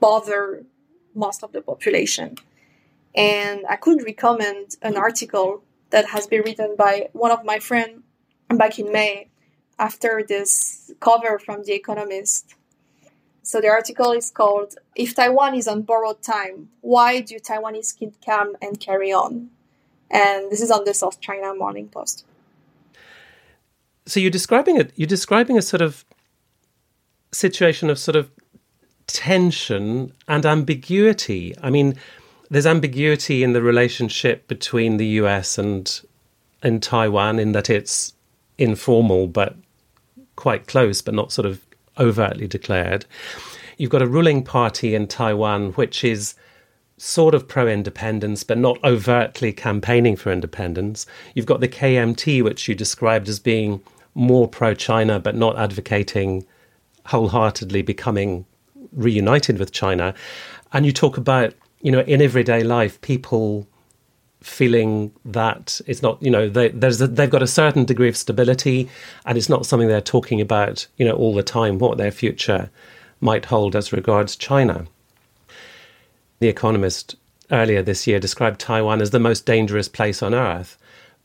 bother 0.00 0.64
most 1.14 1.42
of 1.42 1.52
the 1.52 1.60
population. 1.60 2.36
And 3.14 3.64
I 3.68 3.76
could 3.76 4.04
recommend 4.04 4.76
an 4.82 4.96
article 4.96 5.62
that 5.90 6.06
has 6.06 6.26
been 6.26 6.42
written 6.42 6.76
by 6.76 7.08
one 7.12 7.30
of 7.30 7.44
my 7.44 7.58
friends 7.58 8.02
back 8.48 8.78
in 8.78 8.92
May 8.92 9.28
after 9.78 10.24
this 10.26 10.92
cover 11.00 11.38
from 11.38 11.62
The 11.64 11.74
Economist. 11.74 12.54
So 13.42 13.60
the 13.60 13.68
article 13.68 14.12
is 14.12 14.30
called 14.30 14.74
If 14.94 15.14
Taiwan 15.14 15.54
is 15.54 15.68
on 15.68 15.82
borrowed 15.82 16.22
time, 16.22 16.68
why 16.80 17.20
do 17.20 17.38
Taiwanese 17.38 17.96
keep 17.96 18.22
calm 18.24 18.56
and 18.60 18.78
carry 18.78 19.12
on? 19.12 19.50
And 20.10 20.50
this 20.50 20.60
is 20.60 20.70
on 20.70 20.84
the 20.84 20.94
South 20.94 21.20
China 21.20 21.54
Morning 21.54 21.88
Post. 21.88 22.24
So 24.06 24.20
you're 24.20 24.30
describing 24.30 24.76
it. 24.76 24.92
You're 24.96 25.06
describing 25.06 25.58
a 25.58 25.62
sort 25.62 25.82
of 25.82 26.04
situation 27.32 27.90
of 27.90 27.98
sort 27.98 28.16
of 28.16 28.30
tension 29.06 30.12
and 30.26 30.46
ambiguity. 30.46 31.54
I 31.62 31.70
mean, 31.70 31.96
there's 32.50 32.66
ambiguity 32.66 33.42
in 33.42 33.52
the 33.52 33.62
relationship 33.62 34.48
between 34.48 34.96
the 34.96 35.06
US 35.22 35.58
and 35.58 36.00
and 36.62 36.82
Taiwan 36.82 37.38
in 37.38 37.52
that 37.52 37.70
it's 37.70 38.14
informal 38.56 39.28
but 39.28 39.54
quite 40.36 40.66
close, 40.66 41.02
but 41.02 41.14
not 41.14 41.32
sort 41.32 41.46
of 41.46 41.64
overtly 41.98 42.46
declared. 42.46 43.04
You've 43.76 43.90
got 43.90 44.02
a 44.02 44.06
ruling 44.06 44.42
party 44.42 44.94
in 44.94 45.06
Taiwan 45.06 45.72
which 45.72 46.02
is 46.02 46.34
sort 46.98 47.34
of 47.34 47.48
pro 47.48 47.66
independence, 47.66 48.42
but 48.42 48.58
not 48.58 48.82
overtly 48.84 49.52
campaigning 49.52 50.16
for 50.16 50.30
independence. 50.30 51.06
You've 51.34 51.46
got 51.46 51.60
the 51.60 51.68
KMT, 51.68 52.42
which 52.42 52.68
you 52.68 52.74
described 52.74 53.28
as 53.28 53.38
being 53.38 53.80
more 54.14 54.48
pro 54.48 54.74
China, 54.74 55.18
but 55.18 55.36
not 55.36 55.56
advocating 55.56 56.44
wholeheartedly 57.06 57.82
becoming 57.82 58.44
reunited 58.92 59.58
with 59.58 59.72
China. 59.72 60.12
And 60.72 60.84
you 60.84 60.92
talk 60.92 61.16
about, 61.16 61.54
you 61.80 61.92
know, 61.92 62.00
in 62.00 62.20
everyday 62.20 62.62
life, 62.64 63.00
people 63.00 63.66
feeling 64.42 65.12
that 65.24 65.80
it's 65.86 66.02
not, 66.02 66.22
you 66.22 66.30
know, 66.30 66.48
they, 66.48 66.68
there's 66.68 67.00
a, 67.00 67.06
they've 67.06 67.30
got 67.30 67.42
a 67.42 67.46
certain 67.46 67.84
degree 67.84 68.08
of 68.08 68.16
stability, 68.16 68.88
and 69.24 69.38
it's 69.38 69.48
not 69.48 69.66
something 69.66 69.88
they're 69.88 70.00
talking 70.00 70.40
about, 70.40 70.86
you 70.96 71.04
know, 71.04 71.14
all 71.14 71.34
the 71.34 71.42
time 71.42 71.78
what 71.78 71.96
their 71.96 72.10
future 72.10 72.70
might 73.20 73.46
hold 73.46 73.74
as 73.74 73.92
regards 73.92 74.36
China. 74.36 74.86
The 76.40 76.48
Economist 76.48 77.16
earlier 77.50 77.82
this 77.82 78.06
year 78.06 78.20
described 78.20 78.60
Taiwan 78.60 79.00
as 79.00 79.10
the 79.10 79.20
most 79.20 79.46
dangerous 79.46 79.88
place 79.88 80.22
on 80.22 80.34
earth. 80.34 80.78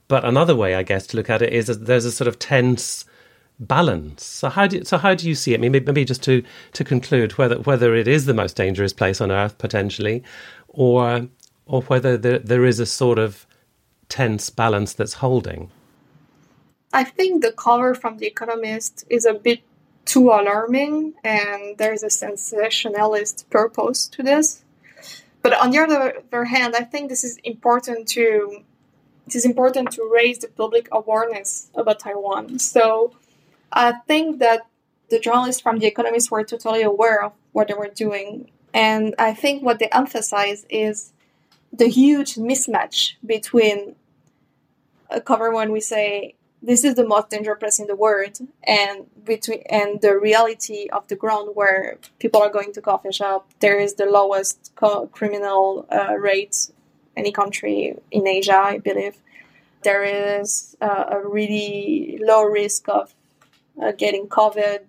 But 0.08 0.26
another 0.26 0.56
way, 0.56 0.76
I 0.76 0.84
guess, 0.84 1.08
to 1.08 1.18
look 1.18 1.30
at 1.30 1.42
it 1.42 1.54
is 1.54 1.68
that 1.68 1.86
there's 1.86 2.06
a 2.06 2.12
sort 2.12 2.28
of 2.28 2.40
tense 2.40 3.06
balance. 3.60 4.24
So 4.26 4.50
how 4.50 4.68
do 4.68 4.84
so 4.84 4.98
how 4.98 5.14
do 5.14 5.28
you 5.28 5.36
see 5.36 5.54
it? 5.54 5.60
Maybe, 5.60 5.80
maybe 5.80 6.06
just 6.06 6.24
to 6.24 6.44
to 6.74 6.84
conclude 6.84 7.38
whether 7.38 7.60
whether 7.60 7.96
it 7.96 8.08
is 8.08 8.26
the 8.26 8.34
most 8.34 8.56
dangerous 8.56 8.94
place 8.94 9.22
on 9.22 9.32
earth 9.32 9.58
potentially, 9.58 10.24
or 10.68 11.28
or 11.66 11.82
whether 11.84 12.18
there, 12.18 12.40
there 12.40 12.66
is 12.66 12.80
a 12.80 12.86
sort 12.86 13.20
of 13.20 13.46
tense 14.10 14.50
balance 14.50 14.94
that's 14.94 15.14
holding. 15.14 15.72
I 16.92 17.04
think 17.04 17.42
the 17.42 17.52
cover 17.52 17.96
from 17.96 18.18
The 18.18 18.28
Economist 18.28 19.06
is 19.10 19.26
a 19.26 19.34
bit 19.34 19.62
too 20.06 20.30
alarming, 20.30 21.14
and 21.24 21.78
there's 21.78 22.04
a 22.04 22.10
sensationalist 22.10 23.50
purpose 23.50 24.08
to 24.10 24.22
this. 24.22 24.64
But 25.44 25.54
on 25.60 25.72
the 25.72 25.80
other 25.80 26.46
hand, 26.46 26.76
I 26.76 26.84
think 26.84 27.10
this 27.10 27.24
is 27.24 27.38
important 27.44 28.08
to 28.10 28.64
it 29.28 29.36
is 29.36 29.46
important 29.46 29.92
to 29.92 30.10
raise 30.14 30.40
the 30.40 30.48
public 30.48 30.88
awareness 30.92 31.70
about 31.76 32.00
Taiwan. 32.00 32.60
So 32.60 33.16
I 33.72 33.94
think 34.08 34.40
that 34.40 34.68
the 35.10 35.20
journalists 35.20 35.62
from 35.62 35.80
The 35.80 35.88
Economist 35.88 36.32
were 36.32 36.44
totally 36.44 36.82
aware 36.82 37.24
of 37.24 37.34
what 37.52 37.68
they 37.68 37.74
were 37.74 37.88
doing. 37.88 38.52
And 38.74 39.16
I 39.18 39.34
think 39.34 39.64
what 39.64 39.80
they 39.80 39.88
emphasize 39.90 40.66
is 40.70 41.14
the 41.72 41.88
huge 41.88 42.36
mismatch 42.36 43.14
between 43.26 43.96
a 45.10 45.22
cover 45.22 45.52
when 45.52 45.72
we 45.72 45.80
say 45.80 46.36
this 46.64 46.86
is 46.86 46.96
the 46.96 47.06
most 47.06 47.30
dangerous 47.30 47.60
place 47.60 47.80
in 47.80 47.88
the 47.88 47.96
world 47.96 48.40
and 48.64 49.06
between 49.26 49.62
and 49.70 50.02
the 50.02 50.18
reality 50.18 50.88
of 50.92 51.08
the 51.10 51.16
ground 51.16 51.50
where 51.54 51.98
people 52.20 52.42
are 52.42 52.50
going 52.50 52.72
to 52.74 52.82
coffee 52.82 53.12
shop 53.12 53.52
there 53.60 53.78
is 53.80 53.96
the 53.96 54.06
lowest 54.06 54.72
co- 54.76 55.08
criminal 55.08 55.86
uh, 55.92 56.16
rate 56.16 56.72
any 57.18 57.32
country 57.32 57.96
in 58.12 58.28
asia 58.28 58.58
i 58.58 58.78
believe. 58.78 59.18
There 59.84 60.04
is 60.04 60.78
uh, 60.82 61.06
a 61.12 61.28
really 61.28 62.18
low 62.22 62.44
risk 62.44 62.88
of 62.88 63.14
uh, 63.82 63.92
getting 63.92 64.28
covid. 64.28 64.80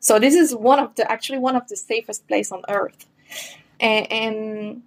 So 0.00 0.18
this 0.18 0.34
is 0.34 0.54
one 0.54 0.78
of 0.80 0.94
the 0.96 1.10
actually 1.10 1.38
one 1.38 1.56
of 1.56 1.68
the 1.68 1.76
safest 1.76 2.26
place 2.26 2.50
on 2.52 2.62
earth. 2.68 3.06
And, 3.80 4.12
and 4.12 4.82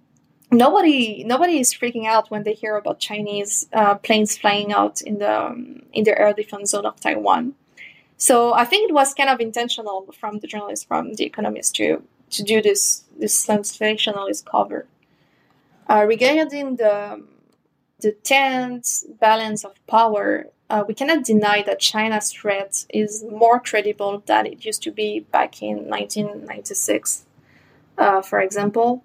nobody 0.50 1.24
nobody 1.24 1.58
is 1.58 1.74
freaking 1.74 2.06
out 2.06 2.30
when 2.30 2.42
they 2.42 2.54
hear 2.54 2.76
about 2.76 3.00
Chinese 3.00 3.66
uh, 3.72 3.94
planes 3.96 4.36
flying 4.36 4.72
out 4.72 5.00
in 5.02 5.18
the 5.18 5.46
um, 5.46 5.82
in 5.92 6.04
the 6.04 6.18
air 6.18 6.32
defense 6.32 6.70
zone 6.70 6.86
of 6.86 7.00
Taiwan. 7.00 7.54
So 8.16 8.52
I 8.52 8.64
think 8.64 8.90
it 8.90 8.94
was 8.94 9.14
kind 9.14 9.30
of 9.30 9.40
intentional 9.40 10.06
from 10.18 10.40
the 10.40 10.48
journalists 10.48 10.84
from 10.84 11.14
The 11.14 11.24
Economist 11.24 11.74
to 11.76 12.02
to 12.30 12.42
do 12.42 12.62
this 12.62 13.04
this 13.18 13.34
sensationalist 13.34 14.46
cover. 14.46 14.86
Uh, 15.88 16.04
regarding 16.06 16.76
the 16.76 17.22
the 18.00 18.12
tense 18.12 19.04
balance 19.20 19.64
of 19.64 19.74
power, 19.86 20.46
uh, 20.70 20.84
we 20.86 20.94
cannot 20.94 21.24
deny 21.24 21.62
that 21.62 21.80
China's 21.80 22.32
threat 22.32 22.86
is 22.90 23.24
more 23.24 23.58
credible 23.58 24.22
than 24.26 24.46
it 24.46 24.64
used 24.64 24.82
to 24.82 24.92
be 24.92 25.20
back 25.20 25.62
in 25.62 25.88
1996. 25.88 27.24
Uh, 27.96 28.22
for 28.22 28.40
example, 28.40 29.02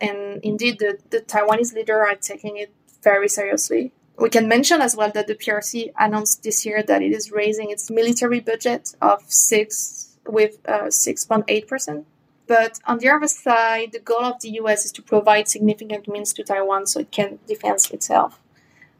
and 0.00 0.40
indeed 0.42 0.78
the, 0.78 0.98
the 1.10 1.20
Taiwanese 1.20 1.74
leader 1.74 2.06
are 2.06 2.14
taking 2.14 2.56
it 2.56 2.72
very 3.02 3.28
seriously. 3.28 3.92
We 4.18 4.30
can 4.30 4.48
mention 4.48 4.80
as 4.80 4.96
well 4.96 5.12
that 5.12 5.28
the 5.28 5.34
PRC 5.34 5.92
announced 5.98 6.42
this 6.42 6.66
year 6.66 6.82
that 6.82 7.02
it 7.02 7.12
is 7.12 7.30
raising 7.30 7.70
its 7.70 7.90
military 7.90 8.40
budget 8.40 8.94
of 9.00 9.22
six 9.28 10.16
with 10.26 10.58
uh, 10.68 10.90
six 10.90 11.24
point 11.24 11.44
eight 11.48 11.68
percent. 11.68 12.06
But 12.48 12.80
on 12.86 12.98
the 12.98 13.10
other 13.10 13.28
side, 13.28 13.92
the 13.92 14.00
goal 14.00 14.24
of 14.24 14.40
the 14.40 14.50
US 14.60 14.84
is 14.86 14.92
to 14.92 15.02
provide 15.02 15.48
significant 15.48 16.08
means 16.08 16.32
to 16.32 16.42
Taiwan 16.42 16.86
so 16.86 17.00
it 17.00 17.12
can 17.12 17.38
defend 17.46 17.80
itself. 17.92 18.40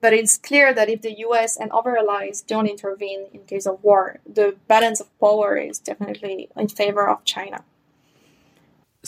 But 0.00 0.12
it's 0.12 0.36
clear 0.36 0.72
that 0.74 0.88
if 0.88 1.02
the 1.02 1.18
US 1.26 1.56
and 1.56 1.72
other 1.72 1.96
allies 1.96 2.40
don't 2.42 2.68
intervene 2.68 3.26
in 3.32 3.40
case 3.44 3.66
of 3.66 3.82
war, 3.82 4.20
the 4.24 4.56
balance 4.68 5.00
of 5.00 5.18
power 5.18 5.56
is 5.56 5.78
definitely 5.78 6.48
in 6.56 6.68
favor 6.68 7.08
of 7.08 7.24
China. 7.24 7.64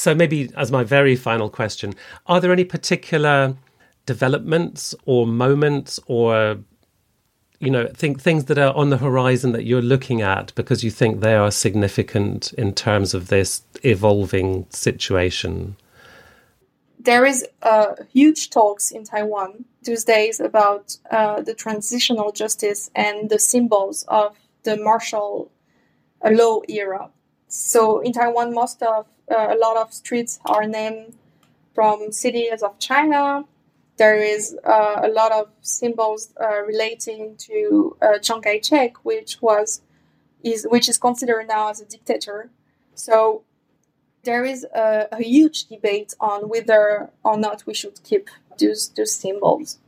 So, 0.01 0.15
maybe 0.15 0.51
as 0.57 0.73
my 0.73 0.83
very 0.83 1.15
final 1.15 1.51
question, 1.51 1.93
are 2.25 2.41
there 2.41 2.53
any 2.53 2.65
particular 2.65 3.55
developments 4.07 4.95
or 5.05 5.27
moments 5.27 6.01
or 6.07 6.57
you 7.59 7.71
know 7.71 7.87
think 7.89 8.19
things 8.19 8.47
that 8.47 8.57
are 8.57 8.73
on 8.75 8.89
the 8.89 8.97
horizon 8.97 9.53
that 9.53 9.67
you're 9.67 9.83
looking 9.83 10.23
at 10.23 10.55
because 10.55 10.83
you 10.83 10.91
think 10.91 11.21
they 11.21 11.35
are 11.35 11.51
significant 11.51 12.55
in 12.55 12.73
terms 12.73 13.13
of 13.13 13.29
this 13.29 13.61
evolving 13.83 14.65
situation? 14.71 15.77
There 16.99 17.27
is 17.27 17.47
uh, 17.61 17.93
huge 18.11 18.49
talks 18.49 18.91
in 18.91 19.05
taiwan 19.05 19.67
these 19.83 20.05
days 20.05 20.41
about 20.41 20.97
uh, 21.11 21.43
the 21.43 21.53
transitional 21.53 22.33
justice 22.33 22.91
and 22.95 23.29
the 23.29 23.39
symbols 23.39 24.07
of 24.09 24.35
the 24.63 24.79
martial 24.79 25.51
law 26.25 26.63
era. 26.69 27.11
So 27.49 28.01
in 28.01 28.13
taiwan 28.15 28.55
most 28.55 28.83
of 28.83 29.05
uh, 29.31 29.49
a 29.51 29.57
lot 29.57 29.77
of 29.77 29.93
streets 29.93 30.40
are 30.45 30.66
named 30.66 31.14
from 31.75 32.12
cities 32.12 32.62
of 32.62 32.79
China. 32.79 33.45
There 33.97 34.16
is 34.16 34.57
uh, 34.64 35.01
a 35.03 35.09
lot 35.09 35.33
of 35.33 35.49
symbols 35.61 36.33
uh, 36.40 36.62
relating 36.62 37.37
to 37.38 37.97
uh, 38.01 38.19
Chiang 38.19 38.43
Kai-shek, 38.43 39.05
which 39.05 39.40
was 39.43 39.83
is 40.43 40.66
which 40.71 40.88
is 40.88 40.99
considered 40.99 41.49
now 41.49 41.69
as 41.69 41.81
a 41.81 41.85
dictator. 41.85 42.51
So 42.95 43.43
there 44.23 44.45
is 44.45 44.64
a, 44.75 45.09
a 45.12 45.23
huge 45.23 45.66
debate 45.66 46.14
on 46.21 46.49
whether 46.49 47.11
or 47.25 47.37
not 47.38 47.64
we 47.66 47.75
should 47.75 48.03
keep 48.03 48.31
those 48.59 48.88
those 48.90 49.14
symbols. 49.14 49.79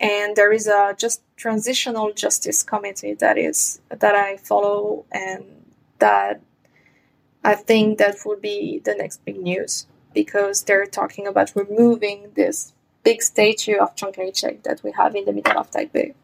And 0.00 0.34
there 0.34 0.52
is 0.52 0.66
a 0.66 0.94
just 0.96 1.20
transitional 1.36 2.12
justice 2.14 2.62
committee 2.62 3.14
that 3.14 3.36
is 3.36 3.80
that 3.90 4.14
I 4.14 4.38
follow 4.38 5.04
and 5.12 5.44
that 5.98 6.40
I 7.42 7.54
think 7.54 7.98
that 7.98 8.16
would 8.26 8.42
be 8.42 8.80
the 8.84 8.94
next 8.94 9.24
big 9.24 9.40
news 9.40 9.86
because 10.14 10.64
they're 10.64 10.86
talking 10.86 11.26
about 11.26 11.52
removing 11.54 12.32
this 12.34 12.72
big 13.02 13.22
statue 13.22 13.78
of 13.78 13.94
Chiang 13.96 14.12
Kai-shek 14.12 14.62
that 14.64 14.82
we 14.82 14.92
have 14.92 15.14
in 15.14 15.24
the 15.24 15.32
middle 15.32 15.58
of 15.58 15.70
Taipei. 15.70 16.14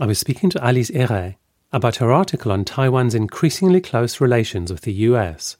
I 0.00 0.06
was 0.06 0.18
speaking 0.18 0.50
to 0.50 0.64
Alice 0.64 0.90
Héret 0.90 1.36
about 1.72 1.96
her 1.96 2.12
article 2.12 2.52
on 2.52 2.64
Taiwan's 2.64 3.14
increasingly 3.14 3.80
close 3.80 4.20
relations 4.20 4.70
with 4.70 4.82
the 4.82 4.92
US 4.92 5.56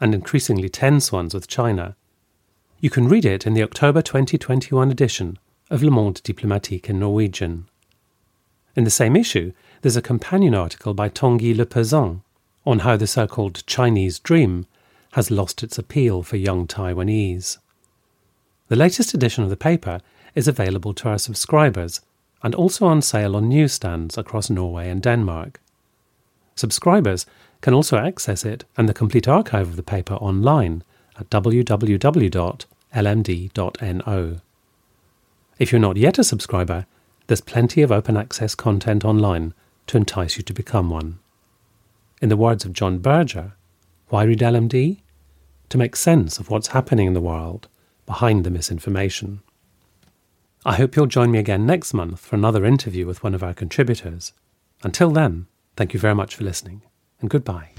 and 0.00 0.14
increasingly 0.14 0.68
tense 0.68 1.10
ones 1.10 1.32
with 1.32 1.48
China. 1.48 1.96
You 2.80 2.90
can 2.90 3.08
read 3.08 3.24
it 3.24 3.46
in 3.46 3.54
the 3.54 3.62
October 3.62 4.02
2021 4.02 4.90
edition 4.90 5.38
of 5.70 5.82
Le 5.82 5.90
Monde 5.90 6.22
Diplomatique 6.22 6.90
in 6.90 7.00
Norwegian. 7.00 7.66
In 8.76 8.84
the 8.84 8.90
same 8.90 9.16
issue, 9.16 9.52
there's 9.80 9.96
a 9.96 10.02
companion 10.02 10.54
article 10.54 10.92
by 10.92 11.08
Tanguy 11.08 11.56
Le 11.56 11.64
Pesant 11.64 12.20
on 12.66 12.80
how 12.80 12.96
the 12.96 13.06
so 13.06 13.26
called 13.26 13.66
Chinese 13.66 14.18
dream 14.18 14.66
has 15.12 15.30
lost 15.30 15.62
its 15.62 15.78
appeal 15.78 16.22
for 16.22 16.36
young 16.36 16.66
Taiwanese. 16.66 17.58
The 18.68 18.76
latest 18.76 19.14
edition 19.14 19.44
of 19.44 19.50
the 19.50 19.56
paper 19.56 20.00
is 20.34 20.48
available 20.48 20.92
to 20.94 21.08
our 21.08 21.18
subscribers 21.18 22.00
and 22.42 22.54
also 22.54 22.86
on 22.86 23.00
sale 23.00 23.36
on 23.36 23.48
newsstands 23.48 24.18
across 24.18 24.50
Norway 24.50 24.90
and 24.90 25.00
Denmark. 25.00 25.60
Subscribers 26.54 27.26
can 27.60 27.72
also 27.74 27.96
access 27.96 28.44
it 28.44 28.64
and 28.76 28.88
the 28.88 28.94
complete 28.94 29.28
archive 29.28 29.68
of 29.68 29.76
the 29.76 29.82
paper 29.82 30.14
online 30.14 30.82
at 31.18 31.30
www.lmd.no. 31.30 32.36
If 35.58 35.72
you're 35.72 35.80
not 35.80 35.96
yet 35.96 36.18
a 36.18 36.24
subscriber, 36.24 36.86
there's 37.26 37.40
plenty 37.40 37.82
of 37.82 37.90
open 37.90 38.16
access 38.16 38.54
content 38.54 39.04
online 39.04 39.54
to 39.86 39.96
entice 39.96 40.36
you 40.36 40.42
to 40.42 40.52
become 40.52 40.90
one. 40.90 41.18
In 42.22 42.30
the 42.30 42.36
words 42.36 42.64
of 42.64 42.72
John 42.72 42.98
Berger, 42.98 43.52
why 44.08 44.22
read 44.24 44.38
LMD? 44.38 45.00
To 45.68 45.78
make 45.78 45.94
sense 45.94 46.38
of 46.38 46.48
what's 46.48 46.68
happening 46.68 47.06
in 47.06 47.12
the 47.12 47.20
world 47.20 47.68
behind 48.06 48.44
the 48.44 48.50
misinformation. 48.50 49.42
I 50.64 50.76
hope 50.76 50.96
you'll 50.96 51.06
join 51.06 51.30
me 51.30 51.38
again 51.38 51.66
next 51.66 51.92
month 51.92 52.20
for 52.20 52.34
another 52.36 52.64
interview 52.64 53.06
with 53.06 53.22
one 53.22 53.34
of 53.34 53.42
our 53.42 53.52
contributors. 53.52 54.32
Until 54.82 55.10
then, 55.10 55.46
thank 55.76 55.92
you 55.92 56.00
very 56.00 56.14
much 56.14 56.34
for 56.34 56.44
listening, 56.44 56.82
and 57.20 57.28
goodbye. 57.28 57.72